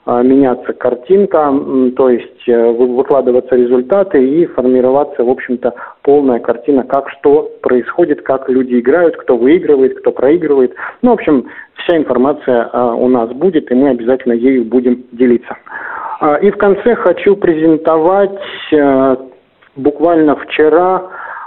[0.06, 1.52] меняться картинка,
[1.96, 8.48] то есть э, выкладываться результаты и формироваться, в общем-то, полная картина, как что происходит, как
[8.48, 10.74] люди играют, кто выигрывает, кто проигрывает.
[11.02, 11.46] Ну, в общем,
[11.84, 15.56] Вся информация а, у нас будет, и мы обязательно ею будем делиться.
[16.20, 18.30] А, и в конце хочу презентовать,
[19.74, 21.02] буквально вчера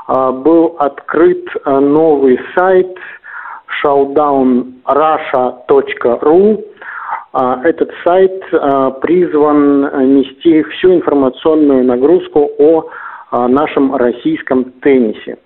[0.07, 2.95] был открыт новый сайт
[3.83, 6.63] showdownrussia.ru.
[7.63, 8.43] Этот сайт
[9.01, 9.81] призван
[10.15, 12.85] нести всю информационную нагрузку о
[13.47, 15.37] нашем российском теннисе.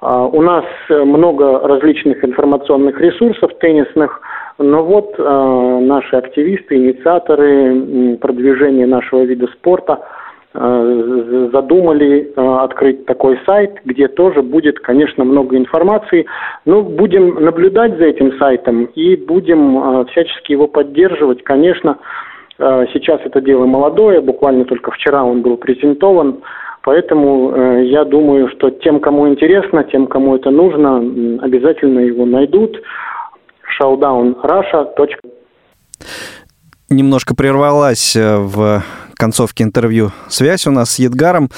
[0.00, 4.20] А, у нас много различных информационных ресурсов теннисных,
[4.58, 10.25] но вот а, наши активисты, инициаторы продвижения нашего вида спорта э,
[11.52, 16.26] задумали э, открыть такой сайт, где тоже будет, конечно, много информации.
[16.64, 21.42] Но будем наблюдать за этим сайтом и будем всячески его поддерживать.
[21.44, 21.98] Конечно,
[22.58, 26.38] сейчас это дело молодое, буквально только вчера он был презентован.
[26.82, 30.98] Поэтому я думаю, что тем, кому интересно, тем, кому это нужно,
[31.42, 32.80] обязательно его найдут.
[33.80, 35.30] showdownrussia.com
[36.88, 38.82] немножко прервалась э, в
[39.16, 41.50] концовке интервью связь у нас с Едгаром.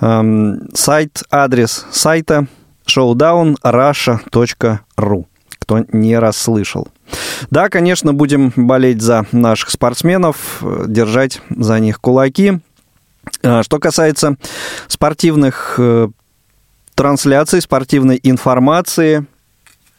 [0.00, 2.48] Эм, сайт, адрес сайта
[2.86, 5.26] showdownrussia.ru
[5.58, 6.88] кто не расслышал.
[7.50, 12.60] Да, конечно, будем болеть за наших спортсменов, э, держать за них кулаки.
[13.42, 14.36] Э, что касается
[14.86, 15.80] спортивных
[16.94, 19.26] трансляций, спортивной информации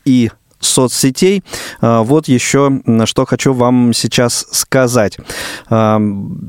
[0.04, 1.44] и соцсетей.
[1.82, 5.18] А, вот еще что хочу вам сейчас сказать.
[5.70, 6.00] А,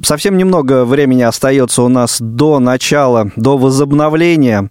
[0.02, 4.70] совсем немного времени остается у нас до начала, до возобновления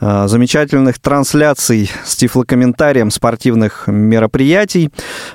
[0.00, 4.90] а, замечательных трансляций с тифлокомментарием спортивных мероприятий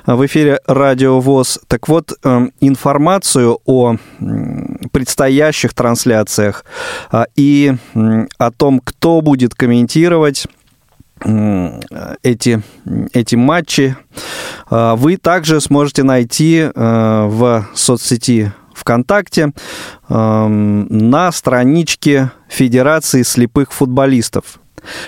[0.06, 1.60] в эфире Радио ВОЗ.
[1.66, 2.12] Так вот,
[2.60, 3.96] информацию о
[4.92, 6.64] предстоящих трансляциях
[7.36, 7.74] и
[8.38, 10.46] о том, кто будет комментировать
[12.22, 12.62] эти,
[13.12, 13.96] эти матчи
[14.70, 19.52] а, вы также сможете найти а, в соцсети ВКонтакте
[20.08, 24.60] на страничке Федерации слепых футболистов.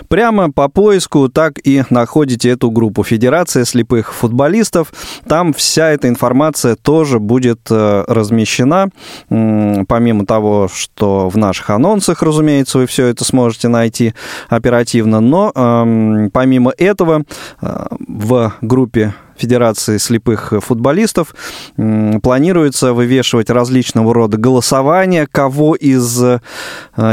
[0.09, 4.93] Прямо по поиску так и находите эту группу Федерация слепых футболистов.
[5.29, 8.89] Там вся эта информация тоже будет э, размещена.
[9.29, 14.15] Помимо того, что в наших анонсах, разумеется, вы все это сможете найти
[14.49, 15.21] оперативно.
[15.21, 17.23] Но эм, помимо этого
[17.61, 21.35] э, в группе Федерации слепых футболистов
[21.77, 26.41] планируется вывешивать различного рода голосования, кого из э,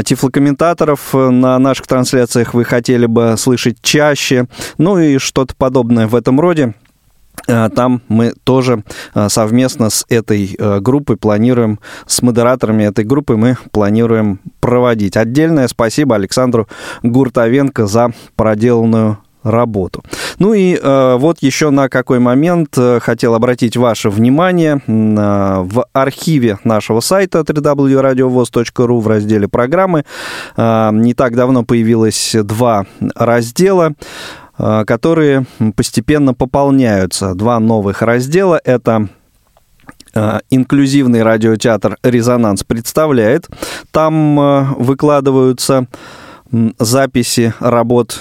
[0.04, 6.38] тифлокомментаторов на наших трансляциях вы хотели бы слышать чаще, ну и что-то подобное в этом
[6.38, 6.74] роде.
[7.46, 13.56] Э, там мы тоже э, совместно с этой группой планируем, с модераторами этой группы мы
[13.70, 15.16] планируем проводить.
[15.16, 16.68] Отдельное спасибо Александру
[17.02, 19.18] Гуртовенко за проделанную
[19.48, 20.02] работу.
[20.38, 24.80] Ну и э, вот еще на какой момент э, хотел обратить ваше внимание.
[24.86, 30.04] Э, в архиве нашего сайта www.radiovoz.ru в разделе программы
[30.56, 33.94] э, не так давно появилось два раздела
[34.58, 35.46] э, которые
[35.76, 37.34] постепенно пополняются.
[37.34, 38.60] Два новых раздела.
[38.64, 39.08] Это
[40.14, 43.48] э, инклюзивный радиотеатр «Резонанс» представляет.
[43.90, 45.86] Там выкладываются
[46.78, 48.20] записи работ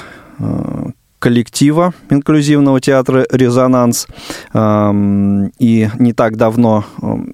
[1.19, 4.07] коллектива инклюзивного театра «Резонанс».
[4.53, 6.85] И не так давно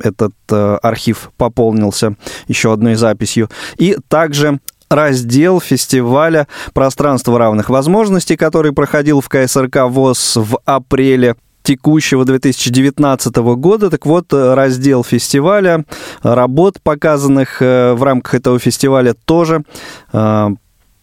[0.01, 2.15] этот э, архив пополнился
[2.47, 3.49] еще одной записью.
[3.77, 4.59] И также
[4.89, 13.89] раздел фестиваля «Пространство равных возможностей», который проходил в КСРК ВОЗ в апреле текущего 2019 года.
[13.89, 15.85] Так вот, раздел фестиваля,
[16.21, 19.63] работ, показанных э, в рамках этого фестиваля, тоже
[20.11, 20.49] э,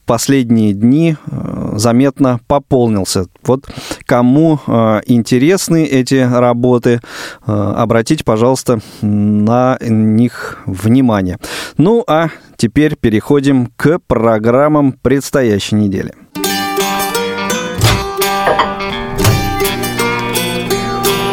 [0.07, 3.27] последние дни э, заметно пополнился.
[3.45, 3.69] Вот
[4.07, 7.01] кому э, интересны эти работы,
[7.47, 11.39] э, обратите, пожалуйста, на них внимание.
[11.77, 16.15] Ну а теперь переходим к программам предстоящей недели.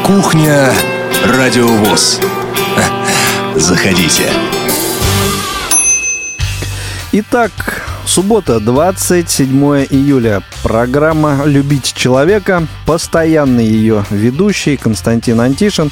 [0.06, 0.72] Кухня
[1.26, 2.22] Радиовоз.
[3.56, 4.24] Заходите.
[7.12, 10.42] Итак, суббота, 27 июля.
[10.64, 12.66] Программа «Любить человека».
[12.86, 15.92] Постоянный ее ведущий Константин Антишин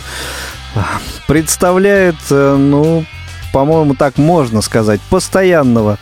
[1.27, 3.05] представляет, э, ну,
[3.53, 5.97] по-моему, так можно сказать, постоянного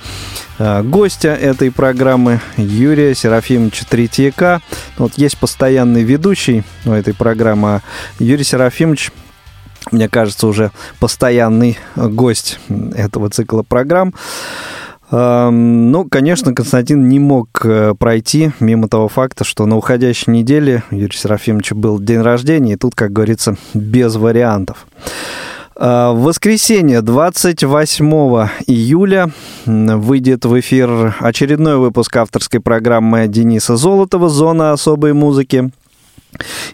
[0.59, 4.61] э, гостя этой программы Юрия Серафимовича Третьяка.
[4.97, 7.70] Вот есть постоянный ведущий у этой программы.
[7.70, 7.82] А
[8.20, 9.11] Юрий Серафимович
[9.91, 12.57] мне кажется, уже постоянный гость
[12.95, 14.14] этого цикла программ.
[15.16, 21.16] Ну, конечно, Константин не мог э, пройти мимо того факта, что на уходящей неделе Юрия
[21.16, 24.88] Серафимовича был день рождения, и тут, как говорится, без вариантов.
[25.76, 28.05] А, в воскресенье, 28
[28.66, 29.30] июля,
[29.66, 35.72] выйдет в эфир очередной выпуск авторской программы Дениса Золотова «Зона особой музыки».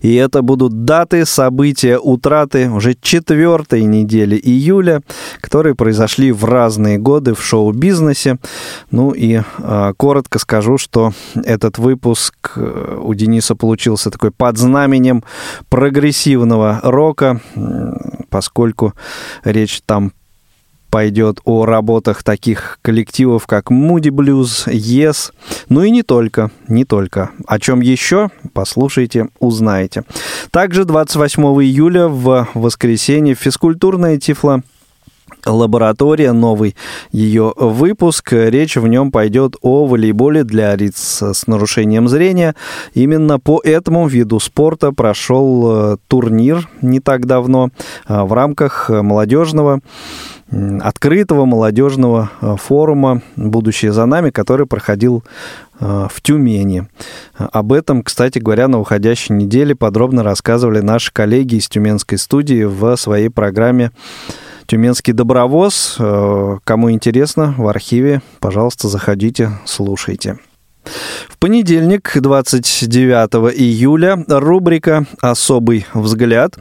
[0.01, 5.01] И это будут даты, события, утраты уже четвертой недели июля,
[5.41, 8.37] которые произошли в разные годы в шоу-бизнесе.
[8.91, 15.23] Ну и э, коротко скажу, что этот выпуск э, у Дениса получился такой под знаменем
[15.69, 17.41] прогрессивного рока,
[18.29, 18.93] поскольку
[19.43, 20.11] речь там
[20.89, 25.31] пойдет о работах таких коллективов, как Moody Blues, Yes,
[25.69, 27.31] ну и не только, не только.
[27.47, 30.03] О чем еще, послушайте, узнаете.
[30.51, 34.63] Также 28 июля в воскресенье физкультурная Тифла
[35.45, 36.75] лаборатория, новый
[37.11, 38.33] ее выпуск.
[38.33, 42.55] Речь в нем пойдет о волейболе для лиц с нарушением зрения.
[42.93, 47.69] Именно по этому виду спорта прошел э, турнир не так давно
[48.07, 49.79] э, в рамках молодежного
[50.81, 55.23] открытого молодежного э, форума «Будущее за нами», который проходил
[55.79, 56.87] в Тюмени.
[57.37, 62.97] Об этом, кстати говоря, на уходящей неделе подробно рассказывали наши коллеги из Тюменской студии в
[62.97, 63.91] своей программе
[64.69, 65.95] Тюменский добровоз.
[65.97, 70.37] Э, кому интересно, в архиве, пожалуйста, заходите, слушайте.
[71.27, 76.53] В понедельник, 29 июля, рубрика «Особый взгляд»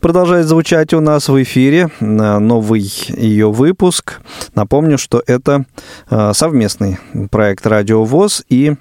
[0.00, 1.90] продолжает звучать у нас в эфире.
[1.98, 4.20] Новый ее выпуск.
[4.54, 5.64] Напомню, что это
[6.08, 6.98] э, совместный
[7.32, 8.76] проект «Радио ВОЗ» и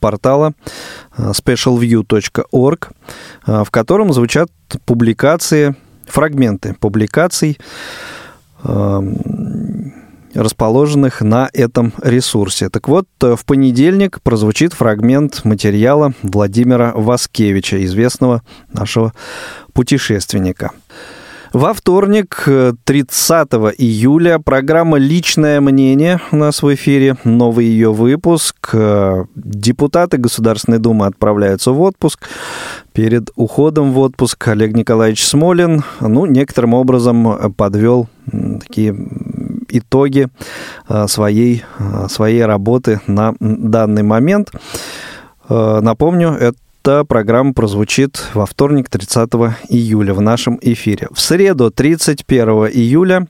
[0.00, 0.52] портала
[1.16, 2.90] э, specialview.org,
[3.46, 4.50] в котором звучат
[4.84, 5.74] публикации
[6.06, 7.58] фрагменты публикаций,
[8.64, 9.94] эм,
[10.34, 12.68] расположенных на этом ресурсе.
[12.68, 18.42] Так вот, в понедельник прозвучит фрагмент материала Владимира Васкевича, известного
[18.72, 19.12] нашего
[19.72, 20.72] путешественника.
[21.56, 22.46] Во вторник,
[22.84, 23.48] 30
[23.78, 27.16] июля, программа «Личное мнение» у нас в эфире.
[27.24, 28.74] Новый ее выпуск.
[29.34, 32.28] Депутаты Государственной Думы отправляются в отпуск.
[32.92, 38.06] Перед уходом в отпуск Олег Николаевич Смолин, ну, некоторым образом подвел
[38.60, 38.94] такие
[39.70, 40.28] итоги
[41.06, 41.64] своей,
[42.08, 44.52] своей работы на данный момент.
[45.48, 49.28] Напомню, это эта программа прозвучит во вторник, 30
[49.70, 51.08] июля в нашем эфире.
[51.10, 53.26] В среду, 31 июля,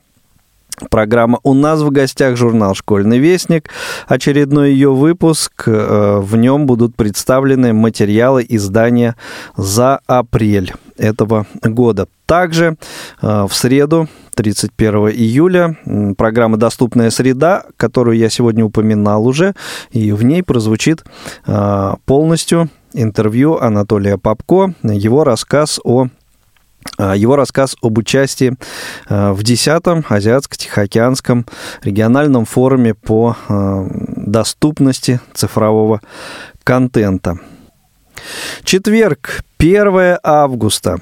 [0.90, 3.70] Программа «У нас в гостях» журнал «Школьный вестник».
[4.08, 5.62] Очередной ее выпуск.
[5.68, 9.16] Э, в нем будут представлены материалы издания
[9.56, 12.08] за апрель этого года.
[12.26, 12.76] Также
[13.22, 15.78] э, в среду, 31 июля,
[16.18, 19.54] программа «Доступная среда», которую я сегодня упоминал уже,
[19.92, 21.04] и в ней прозвучит
[21.46, 26.08] э, полностью интервью Анатолия Попко, его рассказ о
[26.98, 28.54] а, его рассказ об участии
[29.08, 31.46] а, в 10-м Азиатско-Тихоокеанском
[31.82, 33.86] региональном форуме по а,
[34.16, 36.00] доступности цифрового
[36.64, 37.38] контента.
[38.64, 40.98] Четверг, 1 августа.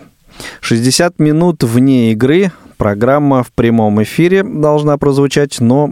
[0.61, 2.51] 60 минут вне игры.
[2.77, 5.89] Программа в прямом эфире должна прозвучать, но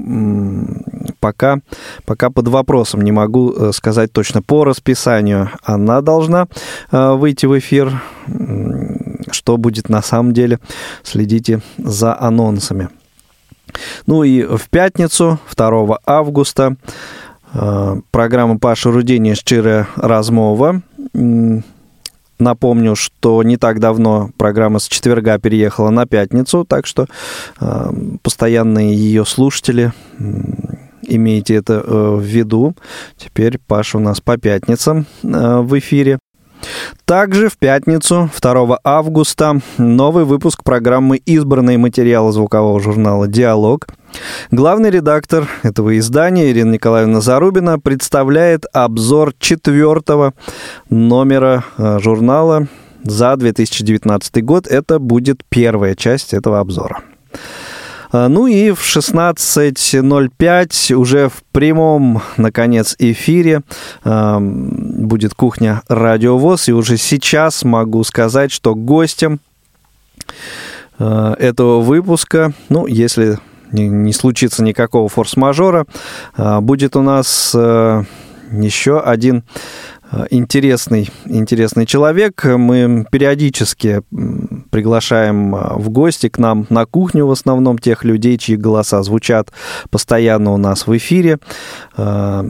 [1.22, 1.60] пока,
[2.04, 3.00] пока под вопросом.
[3.00, 5.50] Не могу э, сказать точно по расписанию.
[5.62, 6.48] Она должна
[6.90, 8.02] э, выйти в эфир.
[9.30, 10.58] Что будет на самом деле,
[11.04, 12.88] следите за анонсами.
[14.06, 16.76] Ну и в пятницу, 2 августа,
[17.54, 20.82] э, программа Паши Рудини «Щирая размова».
[22.38, 27.06] Напомню, что не так давно программа с четверга переехала на пятницу, так что
[28.24, 29.92] постоянные ее слушатели
[31.02, 32.74] имейте это э, в виду.
[33.16, 36.18] Теперь Паша у нас по пятницам э, в эфире.
[37.04, 43.86] Также в пятницу, 2 августа, новый выпуск программы «Избранные материалы» звукового журнала «Диалог».
[44.50, 50.34] Главный редактор этого издания Ирина Николаевна Зарубина представляет обзор четвертого
[50.90, 52.68] номера э, журнала
[53.04, 54.66] за 2019 год.
[54.66, 57.00] Это будет первая часть этого обзора.
[58.12, 63.62] А, ну и в 16.05 уже в прямом, наконец, эфире
[64.04, 66.68] а, будет кухня Радиовоз.
[66.68, 69.40] И уже сейчас могу сказать, что гостем
[70.98, 73.38] а, этого выпуска, ну, если
[73.72, 75.86] не случится никакого форс-мажора,
[76.36, 79.44] будет у нас еще один
[80.30, 82.44] интересный, интересный человек.
[82.44, 84.02] Мы периодически
[84.70, 89.52] приглашаем э, в гости к нам на кухню в основном тех людей, чьи голоса звучат
[89.90, 91.38] постоянно у нас в эфире.
[91.96, 92.42] Э,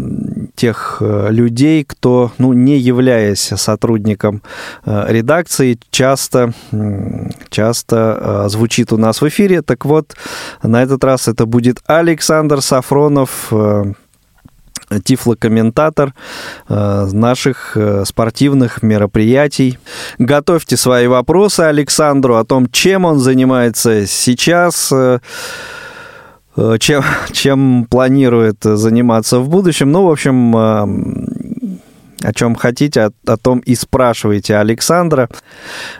[0.54, 4.42] тех людей, кто, ну, не являясь сотрудником
[4.84, 6.52] редакции, часто,
[7.48, 9.62] часто звучит у нас в эфире.
[9.62, 10.14] Так вот,
[10.62, 13.52] на этот раз это будет Александр Сафронов,
[15.00, 16.14] тифлокомментатор
[16.68, 19.78] э, наших э, спортивных мероприятий.
[20.18, 25.18] Готовьте свои вопросы Александру о том, чем он занимается сейчас, э,
[26.78, 29.92] чем, чем планирует заниматься в будущем.
[29.92, 35.28] Ну, в общем, о чем хотите, о, о том и спрашивайте Александра.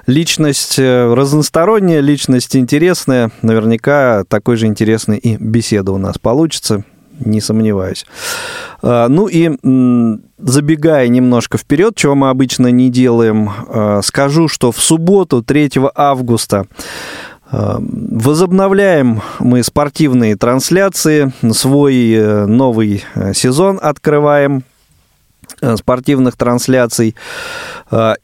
[0.06, 3.32] Личность разносторонняя, личность интересная.
[3.42, 6.84] Наверняка такой же интересной и беседа у нас получится
[7.24, 8.06] не сомневаюсь.
[8.82, 9.50] А, ну и
[10.38, 16.66] забегая немножко вперед, чего мы обычно не делаем, а, скажу, что в субботу, 3 августа,
[17.52, 24.64] а, Возобновляем мы спортивные трансляции, свой э, новый э, сезон открываем
[25.60, 27.14] э, спортивных трансляций.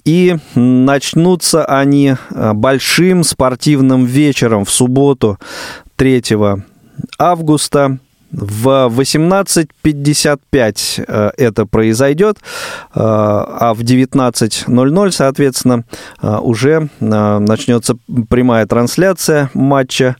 [0.07, 5.38] И начнутся они большим спортивным вечером в субботу
[5.96, 6.22] 3
[7.18, 7.99] августа
[8.30, 12.40] в 18.55 э, это произойдет, э,
[12.94, 15.84] а в 19.00, соответственно,
[16.20, 17.96] э, уже начнется
[18.28, 20.16] прямая трансляция матча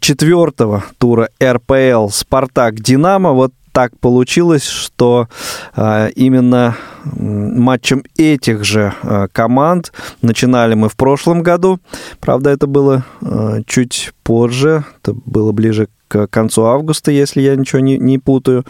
[0.00, 3.32] четвертого тура РПЛ «Спартак-Динамо».
[3.32, 5.28] Вот так получилось, что
[5.76, 11.78] э, именно матчем этих же э, команд начинали мы в прошлом году.
[12.18, 17.80] Правда, это было э, чуть позже, это было ближе к концу августа, если я ничего
[17.80, 18.64] не, не путаю.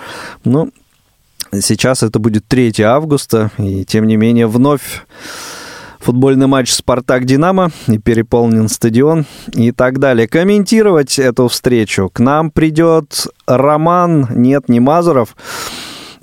[0.45, 0.71] Но
[1.53, 5.07] сейчас это будет 3 августа, и тем не менее вновь
[6.07, 10.29] футбольный матч «Спартак-Динамо» и переполнен стадион и так далее.
[10.29, 15.35] Комментировать эту встречу к нам придет Роман, нет, не Мазуров.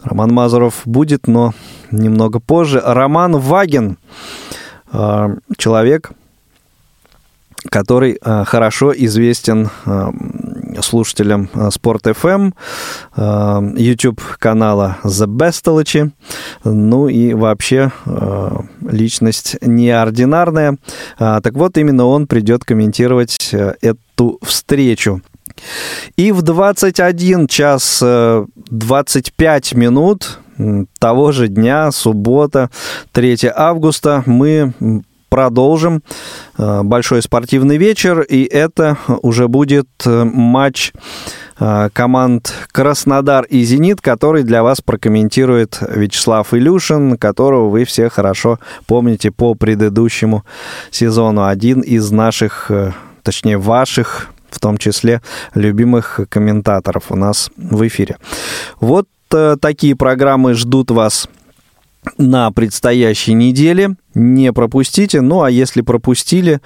[0.02, 1.54] Роман Мазуров будет, но
[1.92, 2.82] немного позже.
[2.82, 3.98] Роман Ваген,
[4.90, 6.12] а, человек,
[7.70, 10.14] который а, хорошо известен а,
[10.82, 12.54] слушателям Спорт FM,
[13.78, 16.12] YouTube канала The Bestology,
[16.64, 17.92] ну и вообще
[18.82, 20.78] личность неординарная.
[21.18, 25.22] Так вот, именно он придет комментировать эту встречу.
[26.18, 30.40] И в 21 час 25 минут
[31.00, 32.70] того же дня, суббота,
[33.12, 34.74] 3 августа, мы
[35.34, 36.04] продолжим
[36.60, 40.94] э, большой спортивный вечер, и это уже будет э, матч
[41.60, 48.60] э, команд Краснодар и Зенит, который для вас прокомментирует Вячеслав Илюшин, которого вы все хорошо
[48.86, 50.44] помните по предыдущему
[50.92, 51.48] сезону.
[51.48, 52.70] Один из наших,
[53.24, 55.24] точнее ваших, в том числе
[55.56, 58.18] любимых комментаторов у нас в эфире.
[58.80, 59.08] Вот
[59.60, 61.28] такие программы ждут вас
[62.18, 63.96] на предстоящей неделе.
[64.14, 65.22] Не пропустите.
[65.22, 66.60] Ну, а если пропустили,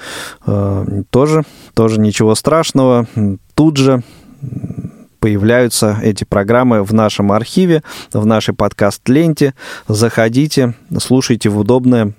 [0.46, 3.08] э, тоже, тоже ничего страшного.
[3.54, 4.04] Тут же
[5.20, 7.84] появляются эти программы в нашем архиве,
[8.14, 9.54] в нашей подкаст-ленте.
[9.88, 12.14] Заходите, слушайте в удобное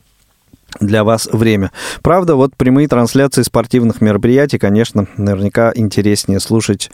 [0.81, 1.73] для вас время.
[2.03, 6.91] Правда, вот прямые трансляции спортивных мероприятий, конечно, наверняка интереснее слушать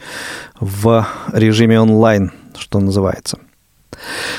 [0.61, 3.39] в режиме онлайн, что называется.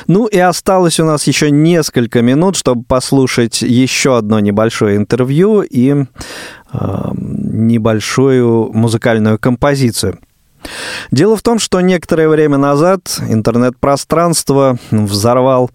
[0.07, 5.93] Ну и осталось у нас еще несколько минут, чтобы послушать еще одно небольшое интервью и
[5.93, 10.19] э, небольшую музыкальную композицию.
[11.11, 15.69] Дело в том, что некоторое время назад интернет-пространство взорвал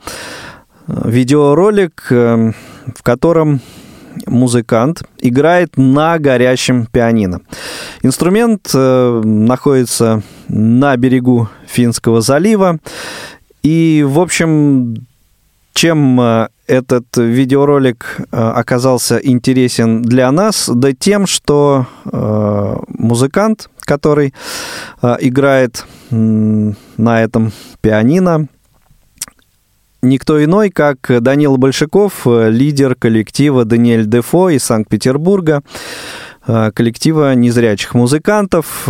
[0.86, 2.52] э, видеоролик, э,
[2.96, 3.60] в котором
[4.26, 7.40] музыкант играет на горящем пианино.
[8.02, 12.78] Инструмент э, находится на берегу Финского залива,
[13.62, 14.96] и, в общем,
[15.72, 20.68] чем э, этот видеоролик э, оказался интересен для нас?
[20.72, 24.34] Да тем, что э, музыкант, который
[25.00, 28.46] играет на этом пианино,
[30.02, 35.62] никто иной, как Данил Большаков, лидер коллектива Даниэль Дефо из Санкт-Петербурга,
[36.46, 38.88] коллектива незрячих музыкантов.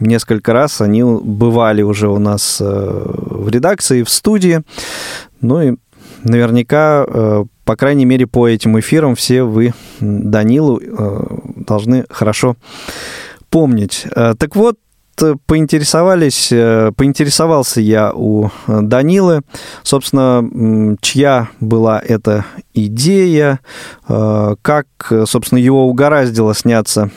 [0.00, 4.62] Несколько раз они бывали уже у нас э, в редакции, в студии.
[5.40, 5.76] Ну и
[6.22, 11.26] наверняка, э, по крайней мере, по этим эфирам все вы Данилу э,
[11.56, 12.56] должны хорошо
[13.48, 14.06] помнить.
[14.12, 14.76] Так вот,
[15.46, 19.42] поинтересовались, поинтересовался я у Данилы,
[19.82, 22.44] собственно, чья была эта
[22.74, 23.60] идея,
[24.06, 24.86] как,
[25.24, 27.10] собственно, его угораздило сняться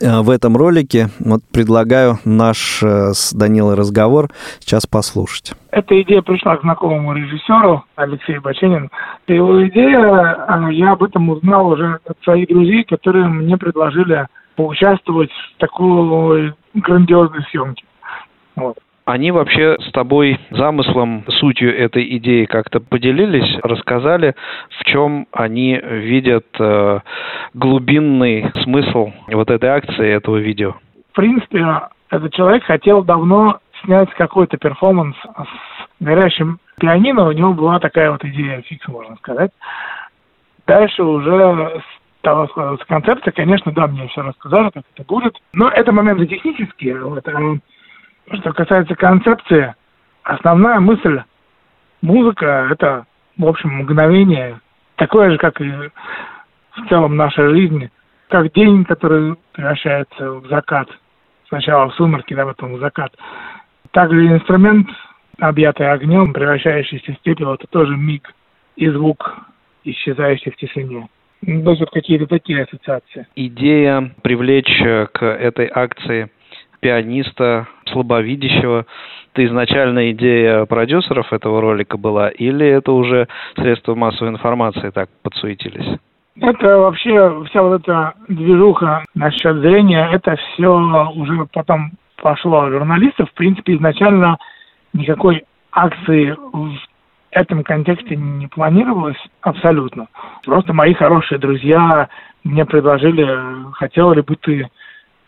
[0.00, 1.08] в этом ролике.
[1.18, 4.28] Вот предлагаю наш э, с Данилой разговор
[4.60, 5.52] сейчас послушать.
[5.70, 8.90] Эта идея пришла к знакомому режиссеру Алексею Баченин.
[9.26, 14.26] Его идея, э, я об этом узнал уже от своих друзей, которые мне предложили
[14.56, 17.84] поучаствовать в такой грандиозной съемке.
[18.56, 18.76] Вот.
[19.08, 24.34] Они вообще с тобой замыслом, сутью этой идеи как-то поделились, рассказали,
[24.78, 27.00] в чем они видят э,
[27.54, 30.74] глубинный смысл вот этой акции, этого видео?
[31.12, 37.78] В принципе, этот человек хотел давно снять какой-то перформанс с горящим пианино, у него была
[37.80, 39.52] такая вот идея фикс, можно сказать.
[40.66, 41.82] Дальше уже
[42.18, 43.32] стала складываться концепция.
[43.32, 45.34] Конечно, да, мне все рассказали, как это будет.
[45.54, 47.02] Но это моменты технические.
[47.02, 47.26] Вот.
[47.26, 47.56] А
[48.32, 49.74] что касается концепции,
[50.22, 51.22] основная мысль
[52.02, 53.06] музыка– это,
[53.36, 54.60] в общем, мгновение,
[54.96, 57.90] такое же, как и в целом наша жизнь,
[58.28, 60.88] как день, который превращается в закат.
[61.48, 63.14] Сначала в сумерки, да, потом в закат.
[63.92, 64.88] Также инструмент,
[65.38, 68.34] объятый огнем, превращающийся в пепел, это тоже миг
[68.76, 69.38] и звук,
[69.84, 71.08] исчезающий в тишине.
[71.40, 73.26] То есть вот какие-то такие ассоциации.
[73.34, 76.30] Идея привлечь к этой акции
[76.80, 78.86] пианиста, слабовидящего,
[79.32, 85.98] это изначально идея продюсеров этого ролика была, или это уже средства массовой информации так подсуетились?
[86.40, 93.28] Это вообще вся вот эта движуха насчет зрения, это все уже потом пошло от журналистов.
[93.30, 94.38] В принципе, изначально
[94.92, 96.76] никакой акции в
[97.30, 100.08] этом контексте не планировалось абсолютно.
[100.44, 102.08] Просто мои хорошие друзья
[102.44, 104.68] мне предложили, хотел ли бы ты,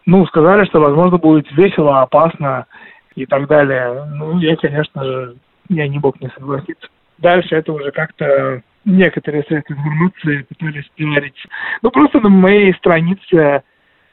[0.06, 2.66] ну, сказали, что, возможно, будет весело, опасно
[3.14, 4.04] и так далее.
[4.14, 5.36] Ну, я, конечно же,
[5.68, 6.88] я не мог не согласиться.
[7.18, 11.46] Дальше это уже как-то некоторые средства информации пытались пиарить.
[11.82, 13.62] Ну, просто на моей странице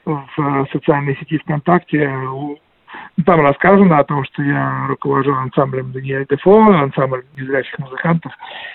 [0.05, 2.09] в социальной сети ВКонтакте
[3.25, 8.31] там рассказано о том, что я руковожу ансамблем Даниэль Дефо, ансамбль незрячих музыкантов.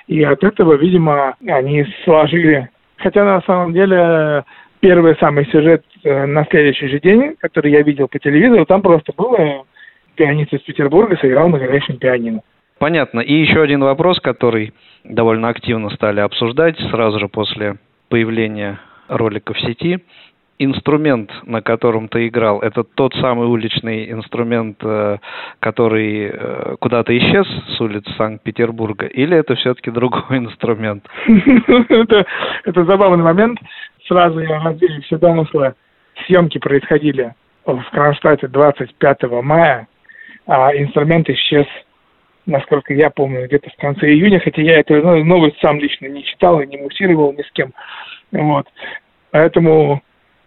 [0.07, 2.69] И от этого, видимо, они сложили.
[2.99, 4.45] Хотя на самом деле
[4.83, 9.12] первый самый сюжет э, на следующий же день, который я видел по телевизору, там просто
[9.16, 9.64] было
[10.16, 12.43] пианист из Петербурга сыграл на горящем пианино.
[12.78, 13.20] Понятно.
[13.20, 14.74] И еще один вопрос, который
[15.05, 17.76] довольно активно стали обсуждать сразу же после
[18.09, 20.01] появления ролика в сети.
[20.59, 25.18] Инструмент, на котором ты играл, это тот самый уличный инструмент, э,
[25.61, 31.05] который э, куда-то исчез с улиц Санкт-Петербурга, или это все-таки другой инструмент?
[32.64, 33.61] это забавный момент.
[34.07, 35.74] Сразу я развею все домыслы.
[36.26, 37.34] Съемки происходили
[37.64, 39.88] в Кронштадте 25 мая,
[40.46, 41.66] а инструмент исчез
[42.46, 46.24] насколько я помню, где-то в конце июня, хотя я эту ну, новость сам лично не
[46.24, 47.72] читал и не муссировал ни с кем.
[48.32, 48.66] Вот.
[49.30, 50.03] Поэтому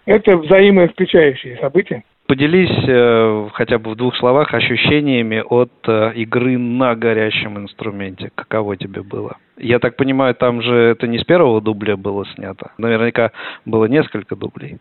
[0.05, 2.03] это взаимоисключающие события.
[2.27, 8.31] Поделись э, хотя бы в двух словах ощущениями от э, игры на горящем инструменте.
[8.33, 9.37] Каково тебе было?
[9.57, 12.71] Я так понимаю, там же это не с первого дубля было снято.
[12.77, 13.31] Наверняка
[13.65, 14.77] было несколько дублей.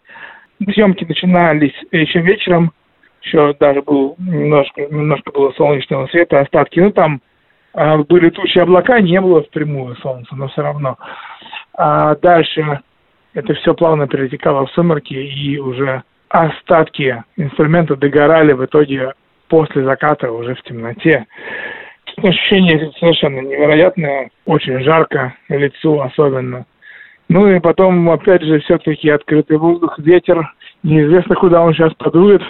[0.72, 2.72] Съемки начинались еще вечером
[3.24, 6.78] еще даже был немножко, немножко было солнечного света, остатки.
[6.78, 7.20] Ну, там
[7.72, 10.99] а, были тучи облака, не было впрямую солнца, но все равно.
[11.74, 12.80] А дальше
[13.32, 16.03] это все плавно перетекало в сумерки, и уже
[16.35, 19.12] остатки инструмента догорали в итоге
[19.49, 21.26] после заката уже в темноте.
[22.16, 26.66] Ощущение совершенно невероятное, очень жарко, лицу особенно.
[27.28, 32.43] Ну и потом, опять же, все-таки открытый воздух, ветер, неизвестно, куда он сейчас подует.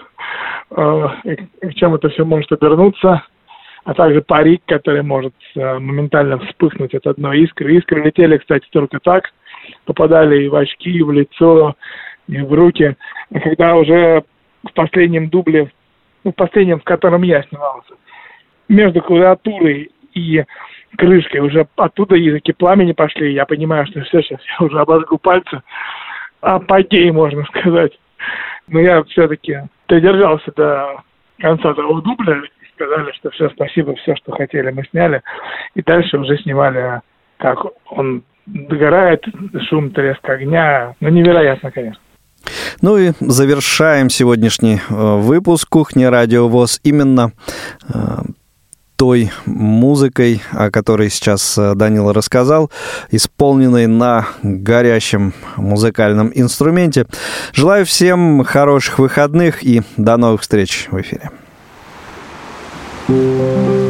[0.70, 1.08] Э,
[1.60, 3.22] к чем это все может обернуться,
[3.84, 7.74] а также парик, который может э, моментально вспыхнуть от одной искры.
[7.74, 9.30] Искры летели, кстати, только так,
[9.84, 11.76] попадали и в очки, и в лицо,
[12.28, 12.96] в руки.
[13.42, 14.24] Когда уже
[14.64, 15.70] в последнем дубле,
[16.24, 17.94] ну, в последнем, в котором я снимался,
[18.68, 20.44] между клавиатурой и
[20.96, 25.62] крышкой уже оттуда языки пламени пошли, я понимаю, что все, сейчас я уже обожгу пальцы.
[26.40, 27.92] Апогей, можно сказать.
[28.68, 31.02] Но я все-таки додержался до
[31.38, 35.22] конца того дубля и сказали, что все, спасибо, все, что хотели, мы сняли.
[35.74, 37.02] И дальше уже снимали,
[37.38, 39.24] как он догорает,
[39.68, 40.94] шум, треск огня.
[41.00, 42.00] Ну, невероятно, конечно.
[42.80, 47.32] Ну и завершаем сегодняшний э, выпуск «Кухня Радио ВОЗ» именно
[47.88, 48.22] э,
[48.96, 52.70] той музыкой, о которой сейчас э, Данила рассказал,
[53.10, 57.06] исполненной на горящем музыкальном инструменте.
[57.52, 61.30] Желаю всем хороших выходных и до новых встреч в эфире.
[63.06, 63.83] thank you